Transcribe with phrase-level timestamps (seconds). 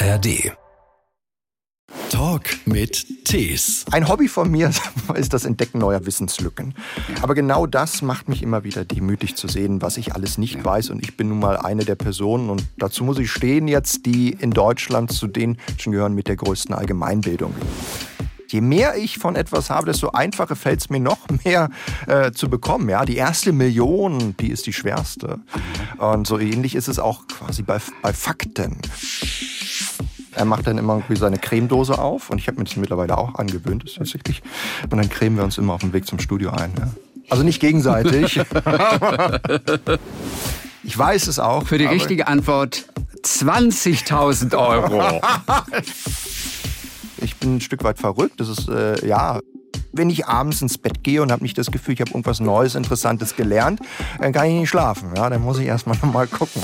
[0.00, 0.52] ARD.
[2.10, 3.84] Talk mit Tees.
[3.90, 4.70] Ein Hobby von mir
[5.16, 6.74] ist das Entdecken neuer Wissenslücken.
[7.20, 10.90] Aber genau das macht mich immer wieder demütig zu sehen, was ich alles nicht weiß.
[10.90, 14.30] Und ich bin nun mal eine der Personen, und dazu muss ich stehen jetzt, die
[14.30, 17.52] in Deutschland zu den Menschen gehören mit der größten Allgemeinbildung.
[18.46, 21.70] Je mehr ich von etwas habe, desto einfacher fällt es mir noch mehr
[22.06, 22.88] äh, zu bekommen.
[22.88, 25.40] Ja, die erste Million, die ist die schwerste.
[25.98, 28.78] Und so ähnlich ist es auch quasi bei, bei Fakten.
[30.34, 33.34] Er macht dann immer irgendwie seine Cremedose auf und ich habe mir das mittlerweile auch
[33.36, 34.42] angewöhnt, das ist tatsächlich.
[34.84, 36.72] Und dann cremen wir uns immer auf dem Weg zum Studio ein.
[36.78, 36.90] Ja.
[37.30, 38.40] Also nicht gegenseitig.
[40.82, 41.66] ich weiß es auch.
[41.66, 42.86] Für die richtige Antwort
[43.22, 45.20] 20.000 Euro.
[47.18, 48.40] ich bin ein Stück weit verrückt.
[48.40, 49.40] Das ist, äh, ja,
[49.92, 52.74] wenn ich abends ins Bett gehe und habe nicht das Gefühl, ich habe irgendwas Neues,
[52.74, 53.80] Interessantes gelernt,
[54.20, 55.10] dann kann ich nicht schlafen.
[55.16, 56.62] Ja, dann muss ich erstmal nochmal gucken.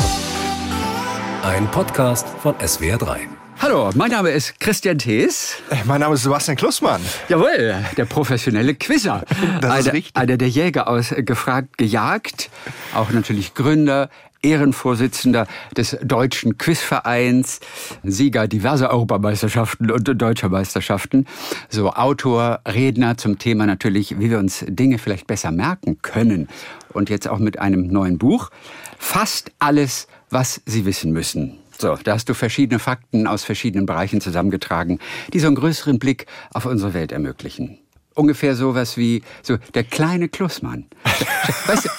[1.43, 3.44] Ein Podcast von SWR3.
[3.61, 5.57] Hallo, mein Name ist Christian Thees.
[5.71, 7.01] Äh, Mein Name ist Sebastian Klussmann.
[7.29, 9.25] Jawohl, der professionelle Quizzer.
[9.61, 10.17] Das ist einer, richtig.
[10.17, 12.51] einer der Jäger aus äh, Gefragt, Gejagt.
[12.95, 14.11] Auch natürlich Gründer,
[14.43, 17.61] Ehrenvorsitzender des Deutschen Quizvereins,
[18.03, 21.27] Sieger diverser Europameisterschaften und deutscher Meisterschaften.
[21.71, 26.49] So Autor, Redner zum Thema natürlich, wie wir uns Dinge vielleicht besser merken können.
[26.93, 28.51] Und jetzt auch mit einem neuen Buch.
[28.99, 31.59] Fast alles, was Sie wissen müssen.
[31.79, 34.99] So, da hast du verschiedene Fakten aus verschiedenen Bereichen zusammengetragen,
[35.33, 37.79] die so einen größeren Blick auf unsere Welt ermöglichen.
[38.15, 40.87] Ungefähr sowas wie so der kleine Klussmann.
[41.67, 41.91] Weißt du,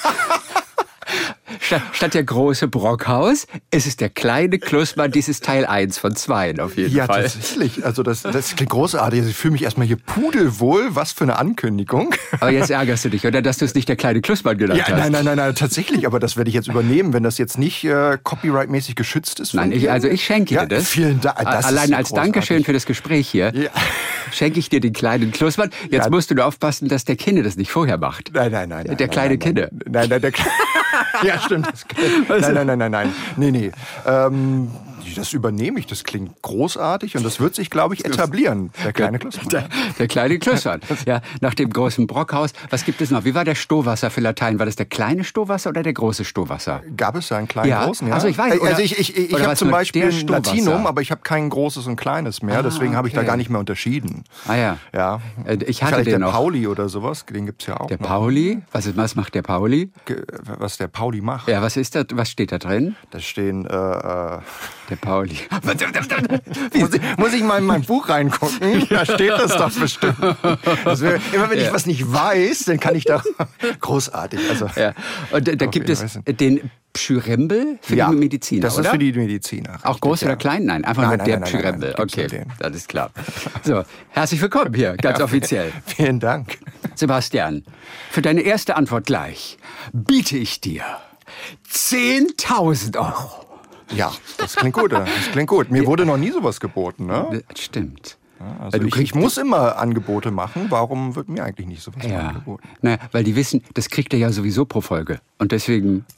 [1.59, 6.59] statt, statt der große Brockhaus, ist es der kleine Klussmann, dieses Teil 1 von 2
[6.59, 7.23] auf jeden Ja, Fall.
[7.23, 7.85] tatsächlich.
[7.85, 9.19] Also das, das klingt großartig.
[9.19, 10.95] Also Ich fühle mich erstmal hier pudelwohl.
[10.95, 12.13] Was für eine Ankündigung.
[12.39, 13.41] Aber jetzt ärgerst du dich, oder?
[13.41, 14.97] Dass du es nicht der kleine Klussmann genannt Ja, hast.
[14.99, 16.05] nein, nein, nein, nein, tatsächlich.
[16.07, 19.53] Aber das werde ich jetzt übernehmen, wenn das jetzt nicht äh, copyright-mäßig geschützt ist.
[19.53, 20.87] Nein, ich, also ich schenke ja, dir das.
[20.89, 21.37] Vielen Dank.
[21.39, 22.33] Das Allein ist als großartig.
[22.33, 23.69] Dankeschön für das Gespräch hier Ja.
[24.31, 25.69] schenke ich dir den kleinen Klussmann.
[25.89, 26.09] Jetzt Ja.
[26.09, 28.31] musst du nur aufpassen, dass der Kinne das nicht vorher macht.
[28.33, 28.85] Nein, nein, nein.
[28.85, 29.53] Der nein, kleine nein.
[29.55, 30.51] Nein, nein, nein der Kleine.
[31.23, 31.67] Ja, stimmt.
[32.29, 33.13] Nein, nein, nein, nein, nein.
[33.37, 33.71] Nee, nee.
[34.05, 34.71] Ähm,
[35.13, 35.87] das übernehme ich.
[35.87, 38.71] Das klingt großartig und das wird sich, glaube ich, etablieren.
[38.83, 39.49] Der kleine Klussmann.
[39.49, 40.81] Der, der kleine Klussmann.
[41.05, 42.51] Ja, nach dem großen Brockhaus.
[42.71, 43.25] Was gibt es noch?
[43.25, 44.57] Wie war der Stohwasser für Latein?
[44.59, 46.81] War das der kleine Stohwasser oder der große Stohwasser?
[46.97, 48.07] Gab es da einen kleinen, Ja, großen?
[48.07, 48.13] Ja?
[48.15, 50.27] also ich weiß, Äh, oder- also ich, ich, ich, ich habe zum Beispiel ein?
[50.27, 52.59] Latinum, aber ich habe kein großes und kleines mehr.
[52.59, 53.27] Ah, deswegen habe ich da okay.
[53.27, 54.23] gar nicht mehr unterschieden.
[54.47, 54.77] Ah ja.
[54.93, 55.21] Ja.
[55.45, 56.31] Äh, ich hatte Vielleicht den der noch.
[56.31, 58.07] Pauli oder sowas, den gibt's ja auch Der noch.
[58.07, 58.61] Pauli?
[58.71, 59.91] Was, ist, was macht der Pauli?
[60.59, 61.47] Was der Pauli macht.
[61.47, 62.03] Ja, was ist da?
[62.13, 62.95] Was steht da drin?
[63.11, 64.39] Da stehen, äh, äh,
[64.89, 65.37] Der Pauli.
[66.75, 68.87] muss, ich, muss ich mal in mein Buch reingucken?
[68.89, 70.19] Da steht das doch bestimmt.
[70.19, 71.73] Wär, immer wenn ich Ja.
[71.73, 73.21] was nicht weiß, dann kann ich da
[73.79, 74.39] großartig.
[74.49, 74.93] Also, Ja.
[75.31, 78.91] Und da, da Auf gibt es den Pschyrembel für Ja, die Mediziner, das ist oder?
[78.91, 79.79] für die Mediziner.
[79.83, 80.27] Auch groß ja.
[80.27, 80.65] oder klein?
[80.65, 81.95] Nein, einfach Nein, nur der nein, nein, nein, Pschyrembel.
[81.97, 83.09] Okay, das ist klar.
[83.63, 85.73] So, herzlich willkommen hier, ganz offiziell.
[85.85, 86.57] Vielen Dank.
[86.93, 87.63] Sebastian,
[88.11, 89.57] für deine erste Antwort gleich
[89.93, 90.83] biete ich dir
[91.71, 93.44] 10.000 Euro.
[93.93, 94.91] Ja, das klingt gut.
[94.91, 95.71] Das klingt gut.
[95.71, 97.05] Mir wurde noch nie sowas geboten.
[97.05, 97.43] Ne?
[97.47, 97.69] Das
[98.35, 98.61] Stimmt.
[98.61, 100.65] Also du ich, kriegst- ich muss immer Angebote machen.
[100.69, 102.67] Warum wird mir eigentlich nicht sowas Ja, angeboten?
[102.81, 105.19] naja, weil die wissen, das kriegt er ja sowieso pro Folge.
[105.37, 106.05] Und deswegen.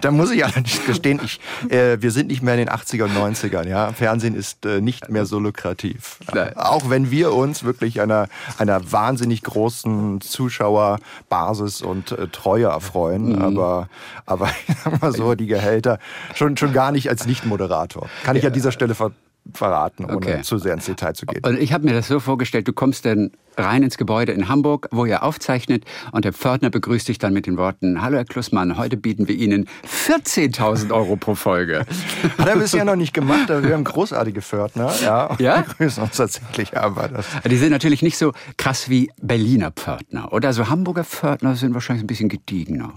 [0.00, 1.40] Da muss ich allerdings gestehen, ich,
[1.70, 3.66] äh, wir sind nicht mehr in den 80er und 90ern.
[3.68, 3.92] Ja?
[3.92, 6.18] Fernsehen ist äh, nicht mehr so lukrativ.
[6.34, 6.56] Ja.
[6.56, 8.28] Auch wenn wir uns wirklich einer,
[8.58, 13.36] einer wahnsinnig großen Zuschauerbasis und äh, Treue erfreuen.
[13.36, 13.42] Mhm.
[13.42, 13.88] Aber,
[14.26, 15.98] aber ich sag mal so, die Gehälter
[16.34, 18.08] schon, schon gar nicht als Nicht-Moderator.
[18.24, 19.12] Kann ich an dieser Stelle ver
[19.52, 20.42] verraten, ohne Okay.
[20.42, 21.42] zu sehr ins Detail zu gehen.
[21.44, 24.88] Und ich habe mir das so vorgestellt, du kommst dann rein ins Gebäude in Hamburg,
[24.90, 28.76] wo ihr aufzeichnet und der Pförtner begrüßt dich dann mit den Worten, Hallo Herr Klussmann,
[28.76, 31.84] heute bieten wir Ihnen 14.000 Euro pro Folge.
[32.38, 34.92] Hat er bisher noch nicht gemacht, aber wir haben großartige Pförtner.
[35.02, 35.62] Ja, Ja?
[35.62, 37.26] Grüßen uns tatsächlich, aber das.
[37.48, 40.32] Die sind natürlich nicht so krass wie Berliner Pförtner.
[40.32, 42.92] Oder also Hamburger Pförtner sind wahrscheinlich ein bisschen gediegener.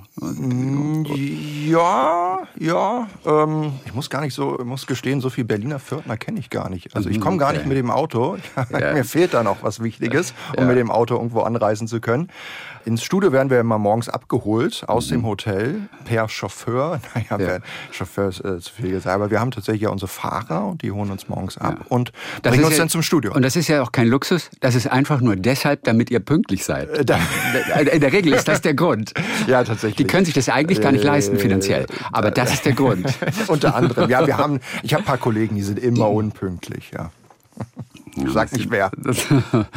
[1.67, 3.07] Ja, ja.
[3.25, 6.49] Ähm, ich muss gar nicht so, ich muss gestehen, so viel Berliner Pförtner kenne ich
[6.49, 6.95] gar nicht.
[6.95, 8.37] Also ich komme gar nicht mit dem Auto.
[8.77, 8.93] Ja.
[8.93, 10.65] Mir fehlt da noch was Wichtiges, um Ja.
[10.69, 12.29] mit dem Auto irgendwo anreisen zu können.
[12.85, 15.15] Ins Studio werden wir immer morgens abgeholt aus Mhm.
[15.15, 17.01] dem Hotel per Chauffeur.
[17.15, 17.59] Naja, per
[17.91, 20.91] Chauffeur ist äh, zu viel gesagt, aber wir haben tatsächlich ja unsere Fahrer und die
[20.91, 22.13] holen uns morgens ab und
[22.43, 23.33] Das bringen ist uns ja- dann zum Studio.
[23.33, 26.63] Und das ist ja auch kein Luxus, das ist einfach nur deshalb, damit ihr pünktlich
[26.63, 26.89] seid.
[26.89, 27.19] Äh, da-
[27.91, 29.13] In der Regel ist das der Grund.
[29.47, 29.95] Ja, tatsächlich.
[29.97, 31.85] Die können sich das eigentlich gar nicht Äh, leisten finanziell.
[32.11, 33.05] Aber das ist der Grund.
[33.47, 34.09] Unter anderem.
[34.09, 37.11] Ja, wir haben, ich habe ein paar Kollegen, die sind immer unpünktlich, ja.
[38.27, 38.91] Sag nicht wer.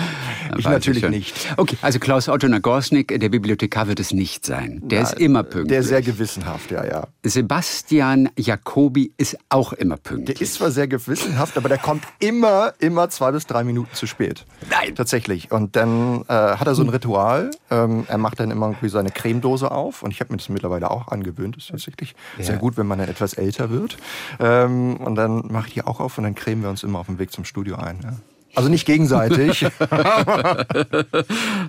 [0.59, 1.11] Ich natürlich schon.
[1.11, 1.35] nicht.
[1.57, 4.81] Okay, also Klaus Otto Nagorsnik, der Bibliothekar, wird es nicht sein.
[4.83, 5.69] Der ist immer pünktlich.
[5.69, 7.07] Der ist sehr gewissenhaft, ja, ja.
[7.23, 10.41] Sebastian Jacobi ist auch immer Der pünktlich.
[10.41, 14.45] ist zwar sehr gewissenhaft, aber der kommt immer, immer zwei bis drei Minuten zu spät.
[14.71, 14.95] Nein.
[14.95, 15.53] Tatsächlich.
[15.53, 17.51] Und dann äh, hat er so ein Ritual.
[17.71, 20.03] Ähm, er macht dann immer irgendwie seine Cremedose auf.
[20.03, 21.57] Und ich habe mir das mittlerweile auch angewöhnt.
[21.57, 23.97] Das ist tatsächlich sehr gut, wenn man dann etwas älter wird.
[24.41, 27.07] Ähm, und dann mache ich die auch auf und dann cremen wir uns immer auf
[27.07, 28.01] dem Weg zum Studio ein.
[28.03, 28.13] Ja.
[28.55, 29.67] Also nicht gegenseitig.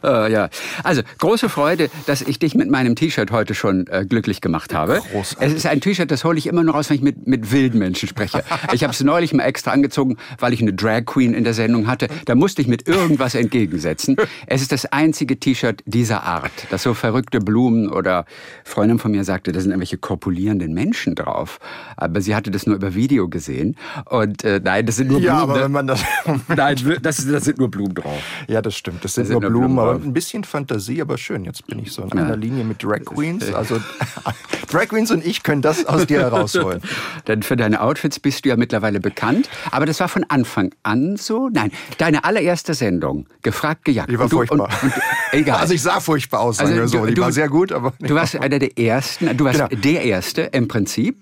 [0.04, 0.50] Äh, ja.
[0.84, 5.02] Also, große Freude, dass ich dich mit meinem T-Shirt heute schon äh, glücklich gemacht habe.
[5.12, 5.48] Großartig.
[5.48, 7.78] Es ist ein T-Shirt, das hole ich immer nur raus, wenn ich mit, mit wilden
[7.78, 8.44] Menschen spreche.
[8.74, 11.88] Ich habe es neulich mal extra angezogen, weil ich eine Drag Queen in der Sendung
[11.88, 12.08] hatte.
[12.26, 14.16] Da musste ich mit irgendwas entgegensetzen.
[14.48, 18.26] Es ist das einzige T-Shirt dieser Art, das so verrückte Blumen oder
[18.64, 21.60] Freundin von mir sagte, da sind irgendwelche korpulierenden Menschen drauf.
[21.96, 23.76] Aber sie hatte das nur über Video gesehen.
[24.06, 25.52] Und äh, nein, das sind nur ja, Blumen.
[25.52, 26.04] aber wenn man das.
[26.48, 28.22] nein, das, das sind nur Blumen drauf.
[28.48, 29.04] Ja, das stimmt.
[29.04, 31.46] Das sind sind nur nur Blumen, Blumen aber ein bisschen Fantasie, aber schön.
[31.46, 33.54] Jetzt bin ich so in einer Linie mit Drag Queens.
[33.54, 33.80] Also
[34.72, 36.82] Drag Queens und ich können das aus dir herausholen.
[37.28, 39.50] Denn für deine Outfits bist du ja mittlerweile bekannt.
[39.72, 41.50] Aber das war von Anfang an so?
[41.50, 44.10] Nein, deine allererste Sendung, gefragt, gejagt.
[44.12, 44.70] Die war du- furchtbar.
[44.82, 44.94] Und, und,
[45.32, 45.60] egal.
[45.60, 47.00] Also ich sah furchtbar aus, sagen Also wir so.
[47.00, 49.82] du- Die du- war sehr gut, aber du warst einer der Ersten, du warst Genau.
[49.82, 51.18] der Erste im Prinzip,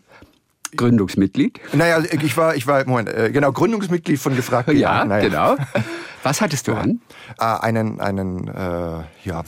[0.75, 1.59] Gründungsmitglied.
[1.73, 4.71] Naja, ich war, ich war, Moment, äh, genau, Gründungsmitglied von Gefragt.
[4.73, 5.27] Ja, naja.
[5.27, 5.55] genau.
[6.23, 7.01] Was hattest du an?
[7.39, 9.43] Äh, einen, einen, äh, ja,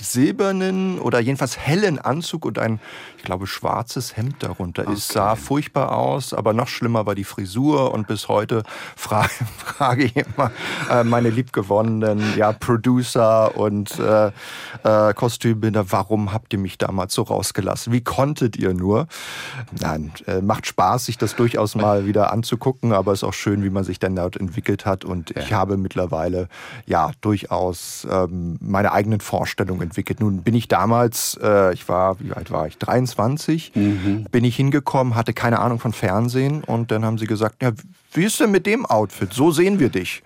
[0.00, 2.80] silbernen oder jedenfalls hellen Anzug und ein,
[3.18, 4.88] ich glaube, schwarzes Hemd darunter.
[4.88, 8.62] Es sah furchtbar aus, aber noch schlimmer war die Frisur und bis heute
[8.96, 9.30] frage,
[9.64, 10.50] frage ich immer
[10.90, 14.30] äh, meine liebgewonnenen ja, Producer und äh,
[14.82, 17.92] äh, Kostümbinder, warum habt ihr mich damals so rausgelassen?
[17.92, 19.06] Wie konntet ihr nur?
[19.80, 23.62] Nein, äh, macht Spaß, sich das durchaus mal wieder anzugucken, aber es ist auch schön,
[23.62, 26.48] wie man sich dann dort entwickelt hat und ich habe mittlerweile
[26.86, 30.18] ja durchaus ähm, meine eigenen Vorstellungen entwickelt.
[30.18, 32.78] Nun bin ich damals, äh, ich war, wie alt war ich?
[32.78, 33.72] 23,
[34.30, 37.70] bin ich hingekommen, hatte keine Ahnung von Fernsehen und dann haben sie gesagt, ja,
[38.12, 39.32] wie ist denn mit dem Outfit?
[39.32, 40.22] So sehen wir dich.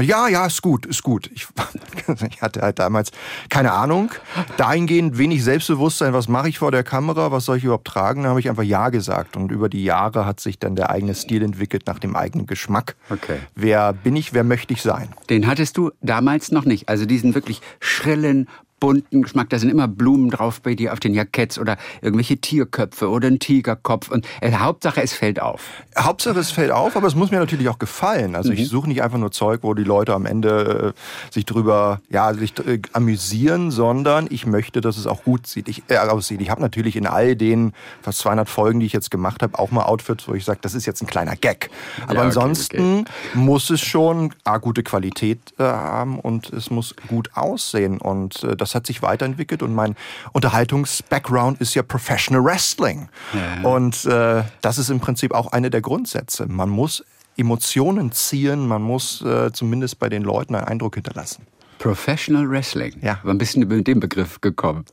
[0.00, 1.30] Und Ja, ja, ist gut, ist gut.
[1.34, 1.46] Ich,
[2.30, 3.10] ich hatte halt damals
[3.50, 4.10] keine Ahnung.
[4.56, 8.22] Dahingehend wenig Selbstbewusstsein, was mache ich vor der Kamera, was soll ich überhaupt tragen?
[8.22, 9.36] Da habe ich einfach Ja gesagt.
[9.36, 12.96] Und über die Jahre hat sich dann der eigene Stil entwickelt nach dem eigenen Geschmack.
[13.10, 13.40] Okay.
[13.54, 15.10] Wer bin ich, wer möchte ich sein?
[15.28, 16.88] Den hattest du damals noch nicht.
[16.88, 18.48] Also diesen wirklich schrillen,
[18.80, 19.50] bunten Geschmack.
[19.50, 23.38] Da sind immer Blumen drauf bei dir auf den Jacketts oder irgendwelche Tierköpfe oder ein
[23.38, 24.10] Tigerkopf.
[24.10, 25.62] Und äh, Hauptsache, es fällt auf.
[25.96, 28.34] Hauptsache es fällt auf, aber es muss mir natürlich auch gefallen.
[28.34, 32.00] Also ich suche nicht einfach nur Zeug, wo die Leute am Ende äh, sich drüber
[32.08, 35.68] ja, sich äh, amüsieren, sondern ich möchte, dass es auch gut sieht.
[35.68, 36.40] Ich, äh, aussieht.
[36.40, 37.72] Ich habe natürlich in all den
[38.02, 40.74] fast 200 Folgen, die ich jetzt gemacht habe, auch mal Outfits, wo ich sage, das
[40.74, 41.70] ist jetzt ein kleiner Gag.
[42.02, 43.04] Aber okay, ansonsten
[43.34, 47.98] muss es schon A, gute Qualität äh, haben und es muss gut aussehen.
[47.98, 49.96] Und äh, das hat sich weiterentwickelt und mein
[50.32, 53.08] Unterhaltungs-Background ist ja Professional Wrestling.
[53.64, 56.46] Und äh, das ist im Prinzip auch eine der Grundsätze.
[56.46, 57.04] Man muss
[57.36, 61.46] Emotionen ziehen, man muss äh, zumindest bei den Leuten einen Eindruck hinterlassen.
[61.80, 62.92] Professional Wrestling.
[63.00, 63.20] Ja.
[63.22, 64.84] Wann bist du mit dem Begriff gekommen?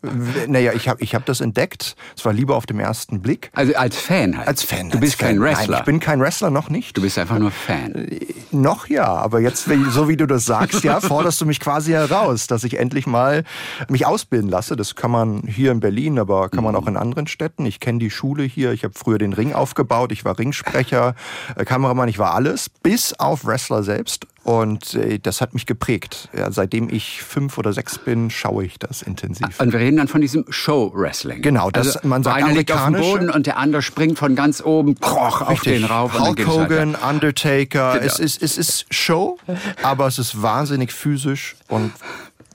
[0.47, 1.97] Naja, ich habe ich hab das entdeckt.
[2.15, 3.51] Es war lieber auf dem ersten Blick.
[3.53, 4.47] Also als Fan halt.
[4.47, 4.87] Als Fan.
[4.89, 5.27] Du als bist Fan.
[5.27, 5.67] kein Wrestler.
[5.67, 6.95] Nein, ich bin kein Wrestler, noch nicht.
[6.95, 8.07] du bist einfach nur Fan.
[8.51, 12.47] Noch ja, aber jetzt, so wie du das sagst, ja, forderst du mich quasi heraus,
[12.47, 13.43] dass ich endlich mal
[13.89, 14.77] mich ausbilden lasse.
[14.77, 17.65] Das kann man hier in Berlin, aber kann man auch in anderen Städten.
[17.65, 18.71] Ich kenne die Schule hier.
[18.71, 20.13] Ich habe früher den Ring aufgebaut.
[20.13, 21.15] Ich war Ringsprecher,
[21.57, 22.07] äh, Kameramann.
[22.07, 24.25] Ich war alles, bis auf Wrestler selbst.
[24.47, 26.29] Und äh, das hat mich geprägt.
[26.33, 29.59] Ja, seitdem ich fünf oder sechs bin, schaue ich das intensiv.
[29.59, 31.41] Und wir reden dann von diesem Show-Wrestling.
[31.41, 34.37] Genau, das- also, man sagt einer liegt auf dem Boden und der andere springt von
[34.37, 36.17] ganz oben kroch, auf den rauf.
[36.17, 36.47] Hulk.
[36.47, 37.95] Hogan, Undertaker.
[37.99, 38.05] Genau.
[38.05, 39.37] Es, ist, es ist Show,
[39.83, 41.91] aber es ist wahnsinnig physisch und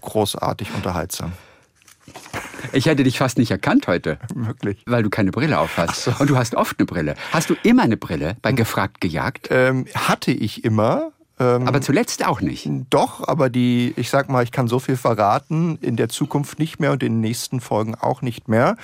[0.00, 1.32] großartig unterhaltsam.
[2.72, 4.18] Ich hätte dich fast nicht erkannt heute.
[4.34, 4.78] Wirklich.
[4.86, 6.08] Weil du keine Brille auf hast.
[6.20, 7.16] Und du hast oft eine Brille.
[7.32, 9.48] Hast du immer eine Brille bei Gefragt gejagt?
[9.50, 11.10] Ähm, hatte ich immer.
[11.42, 12.68] Ähm, Aber zuletzt auch nicht.
[12.90, 16.78] doch, aber die, ich sag mal, ich kann so viel verraten, in der Zukunft nicht
[16.78, 18.76] mehr und in den nächsten Folgen auch nicht mehr,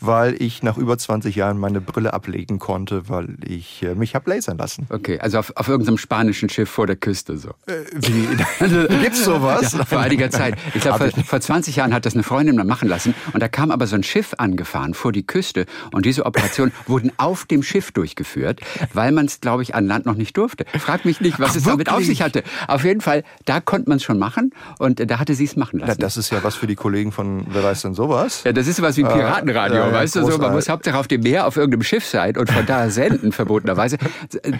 [0.00, 4.26] weil ich nach über 20 Jahren meine Brille ablegen konnte, weil ich äh, mich hab
[4.26, 4.86] lasern lassen.
[4.88, 7.50] Okay, also auf, auf irgendeinem spanischen Schiff vor der Küste so.
[7.66, 8.98] Äh, wie?
[9.02, 9.72] Gibt's sowas?
[9.72, 10.56] Ja, vor einiger Zeit.
[10.74, 13.14] Ich glaube, vor, vor 20 Jahren hat das eine Freundin mal machen lassen.
[13.32, 15.66] Und da kam aber so ein Schiff angefahren vor die Küste.
[15.92, 18.60] Und diese Operationen wurden auf dem Schiff durchgeführt,
[18.94, 20.64] weil man es, glaube ich, an Land noch nicht durfte.
[20.78, 22.42] Frag mich nicht, was es damit auf ich hatte.
[22.68, 25.56] Auf jeden Fall, da konnte man es schon machen und äh, da hatte sie es
[25.56, 25.94] machen lassen.
[25.98, 28.42] Na, das ist ja was für die Kollegen von, wer weiß denn sowas?
[28.44, 30.30] Ja, das ist sowas wie ein Piratenradio, ja, ja, weißt du?
[30.30, 33.32] So, man muss hauptsächlich auf dem Meer auf irgendeinem Schiff sein und von da senden,
[33.32, 33.96] verbotenerweise.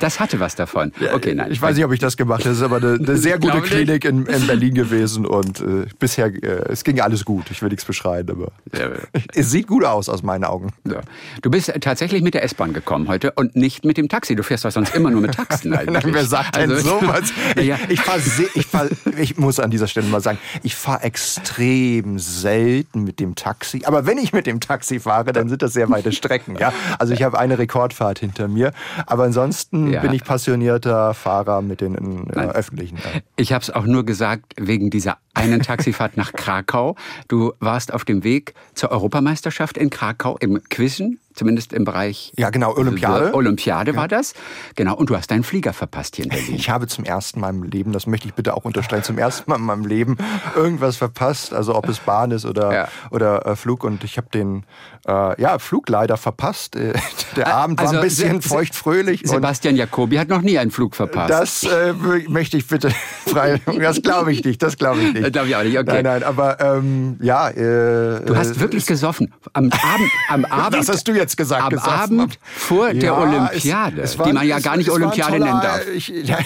[0.01, 0.93] Das hatte was davon.
[1.15, 1.51] Okay, nein.
[1.53, 2.51] Ich weiß nicht, ob ich das gemacht habe.
[2.51, 3.61] Das ist aber eine, eine sehr gute.
[3.61, 7.51] Klinik in, in Berlin gewesen und äh, bisher, äh, es ging alles gut.
[7.51, 8.91] Ich will nichts beschreien, aber Ja,
[9.35, 10.71] es sieht gut aus aus meinen Augen.
[10.85, 11.01] ja.
[11.43, 14.35] Du bist tatsächlich mit der S-Bahn gekommen heute und nicht mit dem Taxi.
[14.37, 16.05] Du fährst doch sonst immer nur mit Taxen eigentlich.
[16.15, 17.33] Wer sagt denn Also- sowas?
[17.57, 17.79] Ich, Ja.
[17.89, 18.87] ich, fahr se- ich, fahr,
[19.19, 23.83] ich muss an dieser Stelle mal sagen, ich fahre extrem selten mit dem Taxi.
[23.85, 26.57] Aber wenn ich mit dem Taxi fahre, dann sind das sehr weite Strecken.
[26.59, 26.73] Ja?
[26.99, 28.73] Also ich habe eine Rekordfahrt hinter mir.
[29.07, 30.01] Aber ansonsten Ja.
[30.01, 32.99] bin ich passionierter Fahrer mit den äh, öffentlichen.
[33.37, 36.97] Ich habe es auch nur gesagt wegen dieser einen Taxifahrt nach Krakau.
[37.29, 42.51] Du warst auf dem Weg zur Europameisterschaft in Krakau im Quizzen, zumindest im Bereich Ja,
[42.51, 43.33] genau, Olympiade.
[43.35, 44.35] Olympiade war das.
[44.75, 44.95] Genau.
[44.97, 46.55] Und du hast deinen Flieger verpasst hier in Berlin.
[46.57, 49.49] Ich habe zum ersten Mal im Leben, das möchte ich bitte auch unterstreichen, zum ersten
[49.51, 50.17] Mal in meinem Leben
[50.57, 51.53] irgendwas verpasst.
[51.55, 52.89] Also ob es Bahn ist oder, Ja.
[53.11, 53.85] oder äh, Flug.
[53.85, 54.65] Und ich habe den
[55.07, 56.75] äh, ja, Flug leider verpasst.
[56.77, 56.95] Äh,
[57.37, 59.23] Der Abend war Also, ein bisschen Se- Se- feuchtfröhlich.
[59.25, 61.31] Sebastian Jacobi hat noch nie einen Flug verpasst.
[61.31, 61.93] Das äh,
[62.29, 62.91] möchte ich bitte
[63.27, 63.61] frei.
[63.79, 64.63] Das glaube ich nicht.
[64.63, 65.23] Das glaube ich nicht.
[65.25, 66.03] Das glaube ich auch nicht, okay.
[66.03, 67.51] Nein, nein, aber ähm, ja.
[67.51, 69.33] Äh, Du hast äh, wirklich gesoffen.
[69.53, 70.75] Am Abend, am Abend.
[70.81, 71.79] Das hast du jetzt gesagt, Am.
[71.79, 75.33] Abend vor der Ja, Olympiade, es- es war- die man ja es- gar nicht Olympiade
[75.33, 75.87] toller- nennen darf.
[75.95, 76.39] Ich, ja,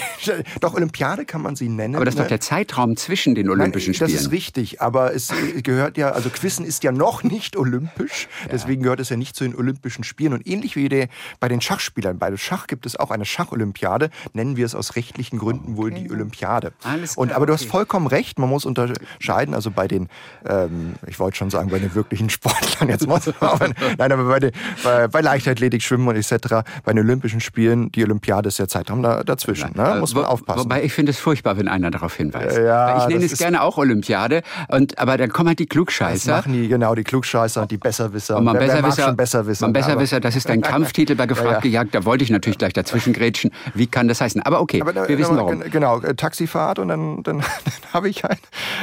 [0.59, 1.95] doch, Olympiade kann man sie nennen.
[1.95, 2.23] Aber das ist ne?
[2.25, 4.25] doch der Zeitraum zwischen den Olympischen Nein, Das Spielen.
[4.25, 5.31] ist richtig, aber es
[5.63, 9.43] gehört ja, also Quizzen ist ja noch nicht olympisch, deswegen gehört es ja nicht zu
[9.43, 10.33] den Olympischen Spielen.
[10.33, 11.07] Und ähnlich wie die,
[11.39, 15.37] bei den Schachspielern, bei Schach gibt es auch eine Schacholympiade, nennen wir es aus rechtlichen
[15.37, 16.71] Gründen wohl die Olympiade.
[16.83, 17.71] Alles Und klar, aber du hast okay.
[17.71, 20.09] vollkommen recht, man muss unterscheiden, also bei den,
[20.45, 24.23] ähm, ich wollte schon sagen, bei den wirklichen Sportlern, jetzt muss man aber, nein, aber
[24.25, 24.51] bei, den,
[24.83, 26.35] bei, bei Leichtathletik, Schwimmen und etc.,
[26.83, 29.97] bei den Olympischen Spielen, die Olympiade ist der Zeitraum da, dazwischen, ne?
[29.99, 30.65] muss man aufpassen.
[30.65, 32.57] Wobei ich finde es furchtbar, wenn einer darauf hinweist.
[32.57, 35.73] Ja, ich nenne das es gerne auch Olympiade, und, aber dann kommen halt die Das
[35.73, 36.31] Klugscheißer.
[36.31, 38.37] machen die, genau, die Klugscheißer und die Besserwisser.
[38.37, 39.65] Und man Wer- wer Besserwisser, schon Besserwisser.
[39.65, 41.59] man Besserwisser, das ist ein Kampftitel bei Gefragt Ja, ja.
[41.59, 41.95] gejagt.
[41.95, 43.51] Da wollte ich natürlich gleich dazwischen grätschen.
[43.73, 44.41] Wie kann das heißen?
[44.43, 45.59] Aber okay, Aber, wir wissen aber, warum.
[45.61, 48.39] gen- Genau, äh, Taxifahrt und dann, dann, dann habe ich halt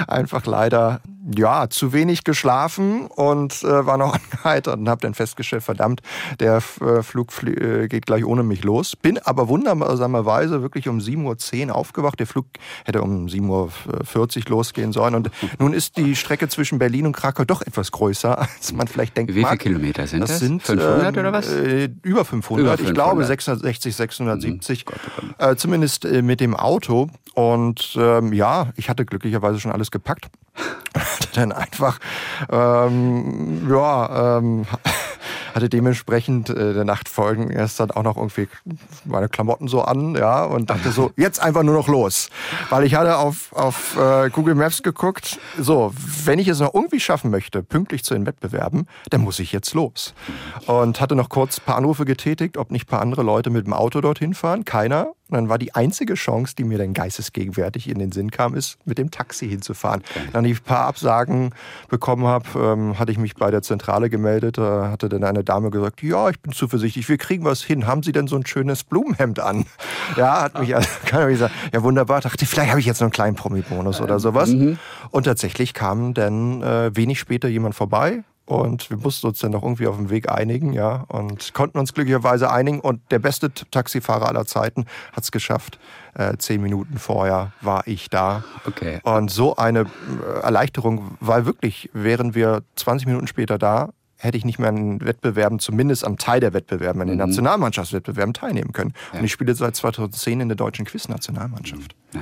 [0.06, 1.00] einfach leider
[1.36, 6.00] ja, zu wenig geschlafen und äh, war noch angeheitert und habe dann festgestellt, verdammt,
[6.40, 8.96] der äh, Flug flie- äh, geht gleich ohne mich los.
[8.96, 12.18] Bin aber wundersamerweise wirklich um 7.10 Uhr aufgewacht.
[12.18, 12.46] Der Flug
[12.84, 15.14] hätte um 7.40 Uhr losgehen sollen.
[15.14, 19.16] Und nun ist die Strecke zwischen Berlin und Krakau doch etwas größer, als man vielleicht
[19.16, 19.34] denkt.
[19.34, 19.58] Wie viele.
[19.58, 20.30] Kilometer sind das?
[20.30, 21.52] Das sind 500 ähm, oder was?
[21.52, 22.80] Äh, über 500.
[22.80, 23.26] Über Ich glaube 500.
[23.26, 24.84] 660, 670.
[24.86, 25.52] Gott, oh Gott.
[25.52, 27.10] Äh, zumindest äh, mit dem Auto.
[27.34, 30.28] Und ähm, ja, ich hatte glücklicherweise schon alles gepackt.
[31.34, 31.98] Dann einfach,
[32.50, 34.66] ähm, ja, ähm,
[35.54, 38.48] hatte dementsprechend äh, der Nacht folgen erst dann auch noch irgendwie
[39.04, 42.30] meine Klamotten so an, ja, und dachte so, jetzt einfach nur noch los.
[42.70, 45.92] Weil ich hatte auf, auf äh, Google Maps geguckt, so,
[46.24, 49.74] wenn ich es noch irgendwie schaffen möchte, pünktlich zu den Wettbewerben, dann muss ich jetzt
[49.74, 50.14] los.
[50.66, 53.66] Und hatte noch kurz ein paar Anrufe getätigt, ob nicht ein paar andere Leute mit
[53.66, 54.64] dem Auto dorthin fahren.
[54.64, 55.08] Keiner.
[55.28, 58.78] Und dann war die einzige Chance, die mir dann geistesgegenwärtig in den Sinn kam, ist,
[58.86, 60.02] mit dem Taxi hinzufahren.
[60.32, 61.50] Dann ich ein paar Absagen
[61.88, 64.56] bekommen habe, ähm, hatte ich mich bei der Zentrale gemeldet.
[64.56, 67.86] Da hatte dann eine Dame gesagt, ja, ich bin zuversichtlich, wir kriegen was hin.
[67.86, 69.66] Haben Sie denn so ein schönes Blumenhemd an?
[70.16, 72.22] Ja, hat mich also, kann ich gesagt, ja wunderbar.
[72.22, 74.50] Dachte, vielleicht habe ich jetzt noch einen kleinen Promi-Bonus oder sowas.
[75.10, 78.24] Und tatsächlich kam dann äh, wenig später jemand vorbei.
[78.48, 81.92] Und wir mussten uns dann noch irgendwie auf dem Weg einigen, ja, und konnten uns
[81.92, 82.80] glücklicherweise einigen.
[82.80, 85.78] Und der beste Taxifahrer aller Zeiten hat es geschafft.
[86.14, 88.44] Äh, zehn Minuten vorher war ich da.
[88.66, 89.00] Okay.
[89.02, 94.46] Und so eine äh, Erleichterung, weil wirklich, wären wir 20 Minuten später da, hätte ich
[94.46, 98.94] nicht mehr an Wettbewerben, zumindest am Teil der Wettbewerben, an den Nationalmannschaftswettbewerben teilnehmen können.
[99.12, 101.94] Und ich spiele seit 2010 in der deutschen Quiz-Nationalmannschaft.
[102.14, 102.18] Äh,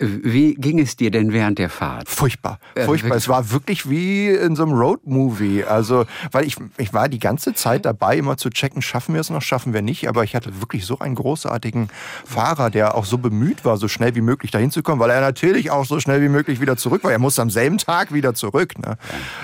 [0.00, 2.08] Wie ging es dir denn während der Fahrt?
[2.08, 3.16] Furchtbar, Ja, furchtbar.
[3.16, 5.64] Es war wirklich wie in so einem Road-Movie.
[5.64, 9.30] Also, weil ich, ich war die ganze Zeit dabei, immer zu checken, schaffen wir es
[9.30, 10.08] noch, schaffen wir nicht.
[10.08, 11.88] Aber ich hatte wirklich so einen großartigen
[12.24, 15.20] Fahrer, der auch so bemüht war, so schnell wie möglich dahin zu kommen, weil er
[15.20, 17.10] natürlich auch so schnell wie möglich wieder zurück war.
[17.10, 18.78] Er musste am selben Tag wieder zurück.
[18.78, 18.96] Ne?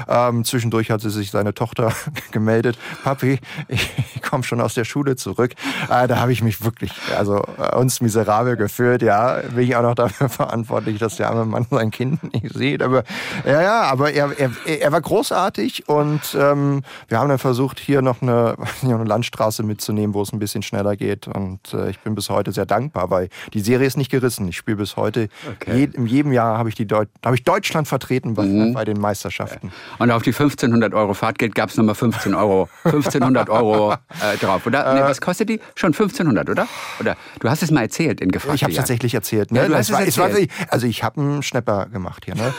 [0.06, 1.92] Ähm, zwischendurch hatte sich seine Tochter
[2.30, 3.90] gemeldet, Papi, ich
[4.22, 5.54] komme schon aus der Schule zurück.
[5.90, 9.02] Äh, da habe ich mich wirklich, also äh, uns miserabel gefühlt.
[9.02, 12.82] Ja, bin ich auch noch dafür verantwortlich, dass der arme Mann sein Kind nicht sieht.
[12.82, 13.04] Aber
[13.44, 18.02] ja, ja, aber er, er, er war großartig und ähm, wir haben dann versucht, hier
[18.02, 21.28] noch eine, eine Landstraße mitzunehmen, wo es ein bisschen schneller geht.
[21.28, 24.48] Und äh, ich bin bis heute sehr dankbar, weil die Serie ist nicht gerissen.
[24.48, 25.28] Ich spiele bis heute.
[25.60, 25.76] Okay.
[25.76, 29.00] Je, in jedem Jahr habe ich, die Deut habe ich Deutschland vertreten bei, bei den
[29.00, 29.72] Meisterschaften.
[29.98, 34.66] Und auf die 1500 Euro Fahrtgeld gab es nochmal 15 Euro, 1500 Euro äh, drauf,
[34.66, 34.86] oder?
[34.86, 35.60] Äh, nee, was kostet die?
[35.74, 36.66] Schon 1500, oder?
[37.00, 38.56] Oder du hast es mal erzählt in gefragt.
[38.56, 39.52] Ich habe es tatsächlich erzählt.
[39.52, 39.60] Ne?
[39.60, 40.50] Ja, du hast es erzählt.
[40.58, 42.34] War, also ich habe einen Schnepper gemacht hier.
[42.34, 42.54] Ne?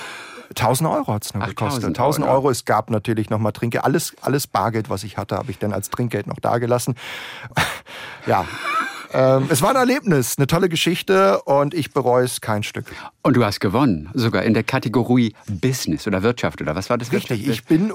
[0.49, 1.85] 1000 Euro hat es nur Ach, gekostet.
[1.85, 2.35] 1000 Euro.
[2.35, 2.49] Euro.
[2.49, 3.83] Es gab natürlich noch mal Trinkgeld.
[3.83, 6.95] Alles, alles Bargeld, was ich hatte, habe ich dann als Trinkgeld noch dagelassen.
[8.25, 8.45] ja,
[9.15, 12.85] ähm, es war ein Erlebnis, eine tolle Geschichte und ich bereue es kein Stück.
[13.21, 17.13] Und du hast gewonnen, sogar in der Kategorie Business oder Wirtschaft oder was war das?
[17.13, 17.93] Richtig, ich bin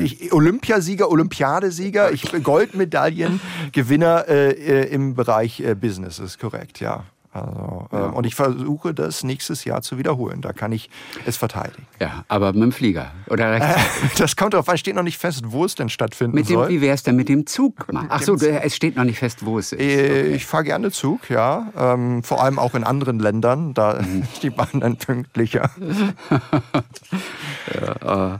[0.00, 7.04] ich, Olympiasieger, Olympiadesieger, ich bin Goldmedaillengewinner äh, äh, im Bereich äh, Business, ist korrekt, ja.
[7.32, 8.06] Also, ja.
[8.06, 10.42] ähm, und ich versuche das nächstes Jahr zu wiederholen.
[10.42, 10.90] Da kann ich
[11.24, 11.86] es verteidigen.
[11.98, 13.74] Ja, aber mit dem Flieger oder äh,
[14.18, 16.68] Das kommt darauf an, steht noch nicht fest, wo es denn stattfinden mit dem, soll.
[16.68, 17.86] Wie wäre es denn mit dem Zug?
[18.08, 19.80] Ach so, es steht noch nicht fest, wo es ist.
[19.80, 20.34] Äh, okay.
[20.34, 21.72] Ich fahre gerne Zug, ja.
[21.76, 23.72] Ähm, vor allem auch in anderen Ländern.
[23.72, 24.22] Da mhm.
[24.32, 25.70] ist die Bahn dann pünktlicher.
[27.74, 28.38] ja, äh.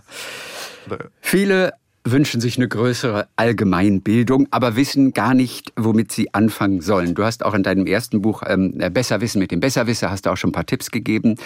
[1.20, 1.72] Viele
[2.04, 7.14] wünschen sich eine größere Allgemeinbildung, aber wissen gar nicht, womit sie anfangen sollen.
[7.14, 10.30] Du hast auch in deinem ersten Buch ähm, Besser wissen mit dem Besserwisser, hast du
[10.30, 11.36] auch schon ein paar Tipps gegeben.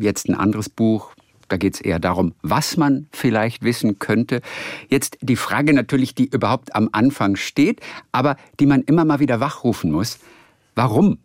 [0.00, 1.12] Jetzt ein anderes Buch,
[1.48, 4.40] da geht es eher darum, was man vielleicht wissen könnte.
[4.88, 7.80] Jetzt die Frage natürlich, die überhaupt am Anfang steht,
[8.12, 10.18] aber die man immer mal wieder wachrufen muss.
[10.74, 11.18] Warum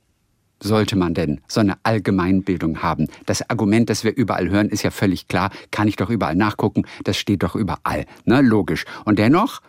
[0.64, 3.08] sollte man denn so eine Allgemeinbildung haben?
[3.26, 5.52] Das Argument, das wir überall hören, ist ja völlig klar.
[5.72, 6.84] Kann ich doch überall nachgucken.
[7.04, 8.06] Das steht doch überall.
[8.26, 8.42] Ne?
[8.42, 8.86] Logisch.
[9.06, 9.62] Und dennoch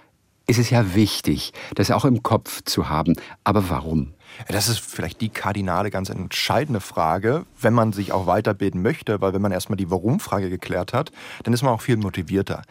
[0.46, 3.14] ist es ja wichtig, das auch im Kopf zu haben.
[3.44, 4.12] Aber warum?
[4.48, 9.32] Das ist vielleicht die kardinale, ganz entscheidende Frage, wenn man sich auch weiterbilden möchte, weil
[9.32, 11.12] wenn man erstmal die Warum-Frage geklärt hat,
[11.44, 12.62] dann ist man auch viel motivierter.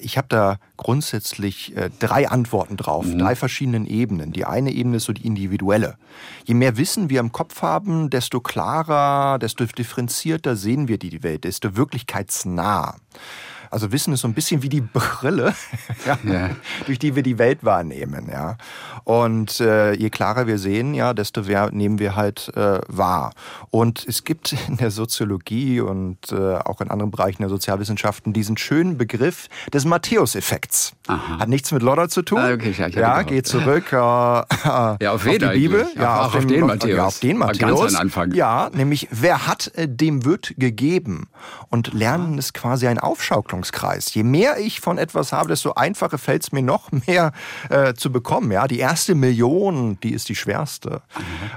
[0.00, 3.18] Ich habe da grundsätzlich äh, drei Antworten drauf, mhm.
[3.18, 4.32] drei verschiedenen Ebenen.
[4.32, 5.96] Die eine Ebene ist so die individuelle.
[6.44, 11.44] Je mehr Wissen wir im Kopf haben, desto klarer, desto differenzierter sehen wir die Welt,
[11.44, 12.96] desto wirklichkeitsnah.
[13.70, 15.54] Also Wissen ist so ein bisschen wie die Brille,
[16.06, 16.50] ja, ja.
[16.86, 18.28] durch die wir die Welt wahrnehmen.
[18.30, 18.56] Ja.
[19.04, 23.32] Und äh, je klarer wir sehen, ja, desto mehr nehmen wir halt äh, wahr.
[23.70, 28.56] Und es gibt in der Soziologie und äh, auch in anderen Bereichen der Sozialwissenschaften diesen
[28.56, 30.94] schönen Begriff des Matthäus-Effekts.
[31.08, 32.38] Hat nichts mit Lodder zu tun.
[32.38, 35.86] Ah, okay, ja, ja geht zurück äh, ja, auf, auf die Bibel.
[35.96, 36.96] Ja, auf, auf, den, Matthäus.
[36.96, 37.80] Ja, auf den Matthäus.
[37.80, 38.32] Ganz Anfang.
[38.32, 41.28] Ja, nämlich wer hat, äh, dem wird gegeben.
[41.68, 44.14] Und Lernen ist quasi ein Aufschaukeln Wirkungskreis.
[44.14, 47.32] Je mehr ich von etwas habe, desto einfacher fällt es mir noch mehr
[47.68, 48.50] äh, zu bekommen.
[48.50, 51.02] Ja, die erste Million, die ist die schwerste.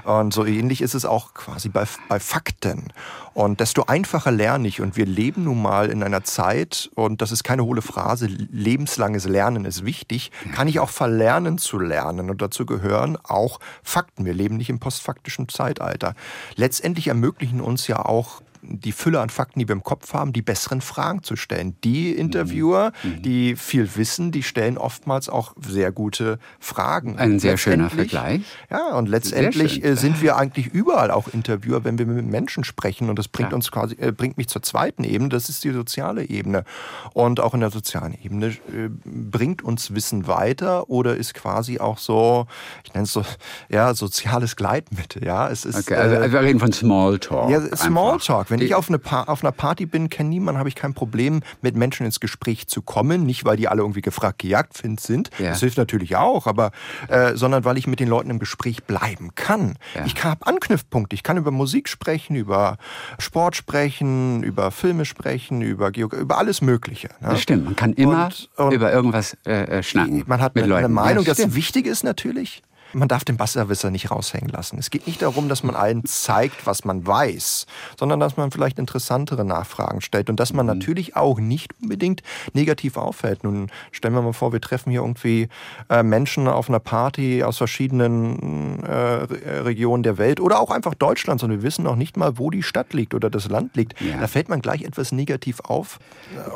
[0.04, 0.10] Mhm.
[0.10, 2.92] Und so ähnlich ist es auch quasi bei, bei Fakten.
[3.32, 4.80] Und desto einfacher lerne ich.
[4.80, 9.26] Und wir leben nun mal in einer Zeit, und das ist keine hohle Phrase, lebenslanges
[9.26, 12.30] Lernen ist wichtig, kann ich auch verlernen zu lernen.
[12.30, 14.24] Und dazu gehören auch Fakten.
[14.24, 16.14] Wir leben nicht im postfaktischen Zeitalter.
[16.54, 20.42] Letztendlich ermöglichen uns ja auch die Fülle an Fakten, die wir im Kopf haben, die
[20.42, 21.76] besseren Fragen zu stellen.
[21.84, 23.10] Die Interviewer, mhm.
[23.10, 23.22] mhm.
[23.22, 27.18] die viel wissen, die stellen oftmals auch sehr gute Fragen.
[27.18, 28.42] Ein sehr schöner Vergleich.
[28.70, 33.10] Ja, und letztendlich äh, sind wir eigentlich überall auch Interviewer, wenn wir mit Menschen sprechen.
[33.10, 33.56] Und das bringt ja.
[33.56, 36.64] uns quasi, äh, bringt mich zur zweiten Ebene, das ist die soziale Ebene.
[37.12, 41.98] Und auch in der sozialen Ebene äh, bringt uns Wissen weiter oder ist quasi auch
[41.98, 42.46] so,
[42.84, 43.24] ich nenne es so,
[43.68, 45.24] ja, soziales Gleitmittel.
[45.24, 45.78] Ja, es ist.
[45.78, 47.50] Okay, also äh, wir reden von Smalltalk.
[47.50, 48.50] Ja, Smalltalk.
[48.54, 51.76] Wenn ich auf, eine auf einer Party bin, kenne niemanden, habe ich kein Problem, mit
[51.76, 53.24] Menschen ins Gespräch zu kommen.
[53.26, 55.30] Nicht, weil die alle irgendwie gefragt, gejagt sind.
[55.38, 55.50] Ja.
[55.50, 56.70] Das hilft natürlich auch, aber
[57.08, 59.76] äh, sondern weil ich mit den Leuten im Gespräch bleiben kann.
[59.94, 60.04] Ja.
[60.06, 61.14] Ich habe Anknüpfpunkte.
[61.14, 62.78] Ich kann über Musik sprechen, über
[63.18, 67.08] Sport sprechen, über Filme sprechen, über Geografie, über alles Mögliche.
[67.20, 67.30] Ne?
[67.30, 67.64] Das stimmt.
[67.64, 70.24] Man kann immer und, und über irgendwas äh, äh schnacken.
[70.26, 71.24] Man hat eine, eine Meinung.
[71.24, 72.62] Ja, das Wichtige ist natürlich,
[72.94, 74.78] man darf den Besserwisser nicht raushängen lassen.
[74.78, 77.66] Es geht nicht darum, dass man allen zeigt, was man weiß,
[77.98, 80.74] sondern dass man vielleicht interessantere Nachfragen stellt und dass man mhm.
[80.74, 83.44] natürlich auch nicht unbedingt negativ auffällt.
[83.44, 85.48] Nun stellen wir mal vor, wir treffen hier irgendwie
[85.90, 91.42] äh, Menschen auf einer Party aus verschiedenen äh, Regionen der Welt oder auch einfach Deutschlands
[91.42, 94.00] und wir wissen noch nicht mal, wo die Stadt liegt oder das Land liegt.
[94.00, 94.20] Ja.
[94.20, 95.98] Da fällt man gleich etwas negativ auf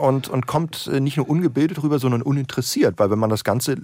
[0.00, 3.76] und, und kommt äh, nicht nur ungebildet rüber, sondern uninteressiert, weil wenn man das Ganze,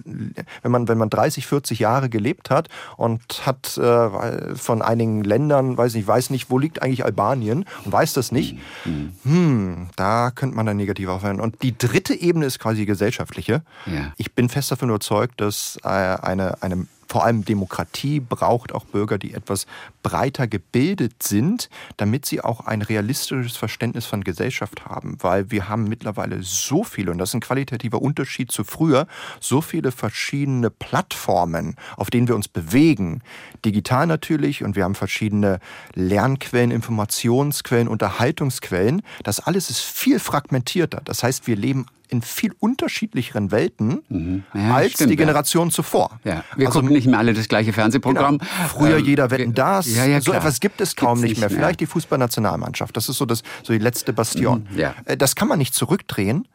[0.61, 5.23] wenn man, wenn man 30, 40 Jahre gelebt erlebt hat und hat äh, von einigen
[5.23, 8.57] Ländern, weiß nicht, weiß nicht, wo liegt eigentlich Albanien und weiß das nicht.
[8.85, 9.11] Mhm.
[9.23, 11.39] Hm, da könnte man dann negativ aufhören.
[11.39, 13.63] Und die dritte Ebene ist quasi die gesellschaftliche.
[13.85, 14.13] Ja.
[14.17, 19.17] Ich bin fest davon überzeugt, dass äh, eine, eine vor allem Demokratie braucht auch Bürger,
[19.17, 19.67] die etwas
[20.03, 25.17] breiter gebildet sind, damit sie auch ein realistisches Verständnis von Gesellschaft haben.
[25.21, 29.07] Weil wir haben mittlerweile so viele, und das ist ein qualitativer Unterschied zu früher,
[29.39, 33.21] so viele verschiedene Plattformen, auf denen wir uns bewegen.
[33.63, 35.59] Digital natürlich, und wir haben verschiedene
[35.93, 39.01] Lernquellen, Informationsquellen, Unterhaltungsquellen.
[39.23, 41.01] Das alles ist viel fragmentierter.
[41.05, 44.43] Das heißt, wir leben in viel unterschiedlicheren Welten Mhm.
[44.53, 45.19] Ja, als stimmt, die ja.
[45.25, 46.19] Generation zuvor.
[46.23, 48.37] Ja, wir Also, gucken nicht mehr alle das gleiche Fernsehprogramm.
[48.39, 48.51] Genau.
[48.69, 49.93] Früher Ähm, jeder wetten das.
[49.93, 51.49] Ja, ja, so etwas gibt es kaum Gibt's nicht mehr.
[51.49, 52.95] Vielleicht die Fußballnationalmannschaft.
[52.95, 54.67] Das ist so, das, so die letzte Bastion.
[54.71, 54.95] Mhm, ja.
[55.05, 56.47] Äh, Das kann man nicht zurückdrehen.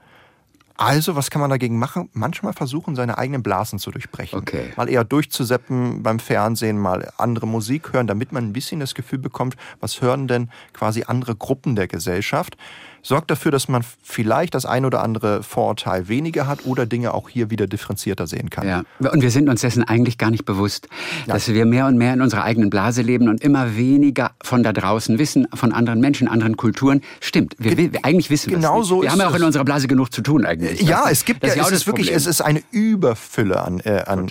[0.76, 2.08] Also, was kann man dagegen machen?
[2.14, 4.38] Manchmal versuchen, seine eigenen Blasen zu durchbrechen.
[4.38, 4.70] Okay.
[4.76, 9.18] Mal eher durchzuseppen beim Fernsehen, mal andere Musik hören, damit man ein bisschen das Gefühl
[9.18, 12.56] bekommt, was hören denn quasi andere Gruppen der Gesellschaft.
[13.02, 17.28] Sorgt dafür, dass man vielleicht das ein oder andere Vorurteil weniger hat oder Dinge auch
[17.28, 18.66] hier wieder differenzierter sehen kann.
[18.66, 20.88] Ja, und wir sind uns dessen eigentlich gar nicht bewusst,
[21.26, 24.72] dass wir mehr und mehr in unserer eigenen Blase leben und immer weniger von da
[24.72, 27.00] draußen wissen, von anderen Menschen, anderen Kulturen.
[27.20, 28.88] Stimmt, wir, wir eigentlich wissen genau wir es nicht.
[28.88, 30.82] so Wir haben ja auch in unserer Blase genug zu tun eigentlich.
[30.82, 33.80] Ja, es gibt das ja, ist auch es ist wirklich, es ist eine Überfülle an,
[33.80, 34.30] äh, an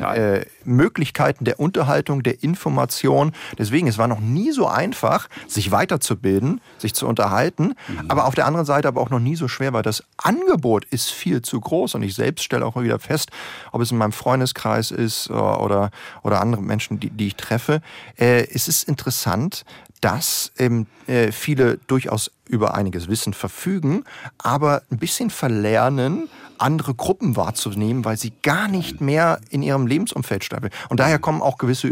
[0.69, 3.34] Möglichkeiten der Unterhaltung, der Information.
[3.58, 7.75] Deswegen, es war noch nie so einfach, sich weiterzubilden, sich zu unterhalten.
[7.88, 8.05] Mhm.
[8.10, 11.12] Aber auf der anderen Seite aber auch noch nie so schwer, weil das Angebot ist
[11.12, 11.95] viel zu groß.
[11.95, 13.32] Und ich selbst stelle auch wieder fest,
[13.71, 15.91] ob es in meinem Freundeskreis ist äh, oder,
[16.23, 17.82] oder andere Menschen, die, die ich treffe.
[18.17, 19.65] Äh, es ist interessant,
[20.01, 24.03] dass ähm, äh, viele durchaus über einiges Wissen verfügen,
[24.38, 26.29] aber ein bisschen verlernen,
[26.61, 30.71] andere Gruppen wahrzunehmen, weil sie gar nicht mehr in ihrem Lebensumfeld stapeln.
[30.89, 31.89] Und daher kommen auch gewisse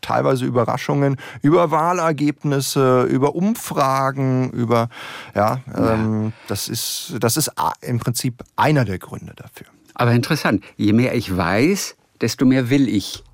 [0.00, 4.88] teilweise Überraschungen über Wahlergebnisse, über Umfragen, über
[5.34, 9.66] ja, ähm, das ist das ist im Prinzip einer der Gründe dafür.
[9.94, 13.24] Aber interessant, je mehr ich weiß, desto mehr will ich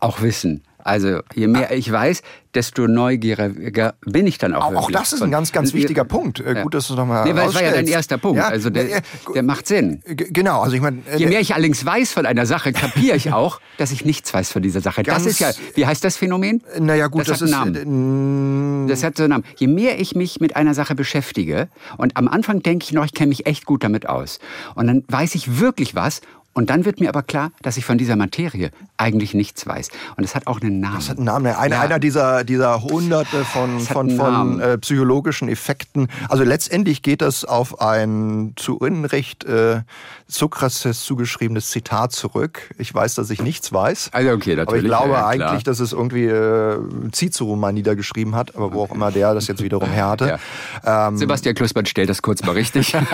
[0.00, 0.62] auch wissen.
[0.78, 2.22] Also je mehr ich weiß,
[2.54, 4.66] desto neugieriger bin ich dann auch.
[4.72, 6.40] Auch, auch das ist ein ganz, ganz Und wichtiger Punkt.
[6.40, 6.62] Äh, Ja.
[6.62, 8.38] Gut, dass du nochmal Nee, weil es war ja dein erster Punkt.
[8.38, 9.02] Ja, Also der, äh,
[9.34, 10.02] der macht Sinn.
[10.06, 13.32] Genau, also ich meine, äh, Je mehr ich allerdings weiß von einer Sache, kapiere ich
[13.32, 15.02] auch, dass ich nichts weiß von dieser Sache.
[15.02, 16.62] Ganz- das ist ja, wie heißt das Phänomen?
[16.78, 18.86] naja gut, das, das, hat einen ist Namen.
[18.86, 19.44] äh, Das hat so einen Namen.
[19.56, 23.12] Je mehr ich mich mit einer Sache beschäftige, und am Anfang denke ich noch, ich
[23.14, 24.38] kenne mich echt gut damit aus.
[24.74, 26.20] Und dann weiß ich wirklich was.
[26.58, 29.90] Und dann wird mir aber klar, dass ich von dieser Materie eigentlich nichts weiß.
[30.16, 30.96] Und es hat auch einen Namen.
[30.96, 31.46] Das hat einen Namen.
[31.54, 31.82] Einer, Ja.
[31.82, 36.08] einer dieser, dieser hunderte von, von, von äh, psychologischen Effekten.
[36.28, 39.82] Also letztendlich geht das auf ein zu Unrecht äh,
[40.26, 42.70] Sokrates zugeschriebenes Zitat zurück.
[42.76, 44.10] Ich weiß, dass ich nichts weiß.
[44.12, 46.76] Also okay, Aber ich natürlich, glaube ja, eigentlich, dass es irgendwie äh,
[47.12, 50.38] Cicero mal niedergeschrieben hat, aber wo auch immer der das jetzt wiederum her hatte.
[50.84, 51.08] Ja.
[51.08, 52.96] Ähm, Sebastian Klussmann stellt das kurz mal richtig.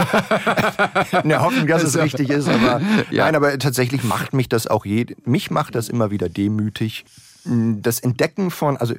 [1.25, 2.81] Ne, hoffen, dass es richtig ist, aber
[3.11, 3.25] Ja.
[3.25, 7.05] nein, aber tatsächlich macht mich das auch je, mich macht das immer wieder demütig.
[7.45, 8.95] Das Entdecken von, also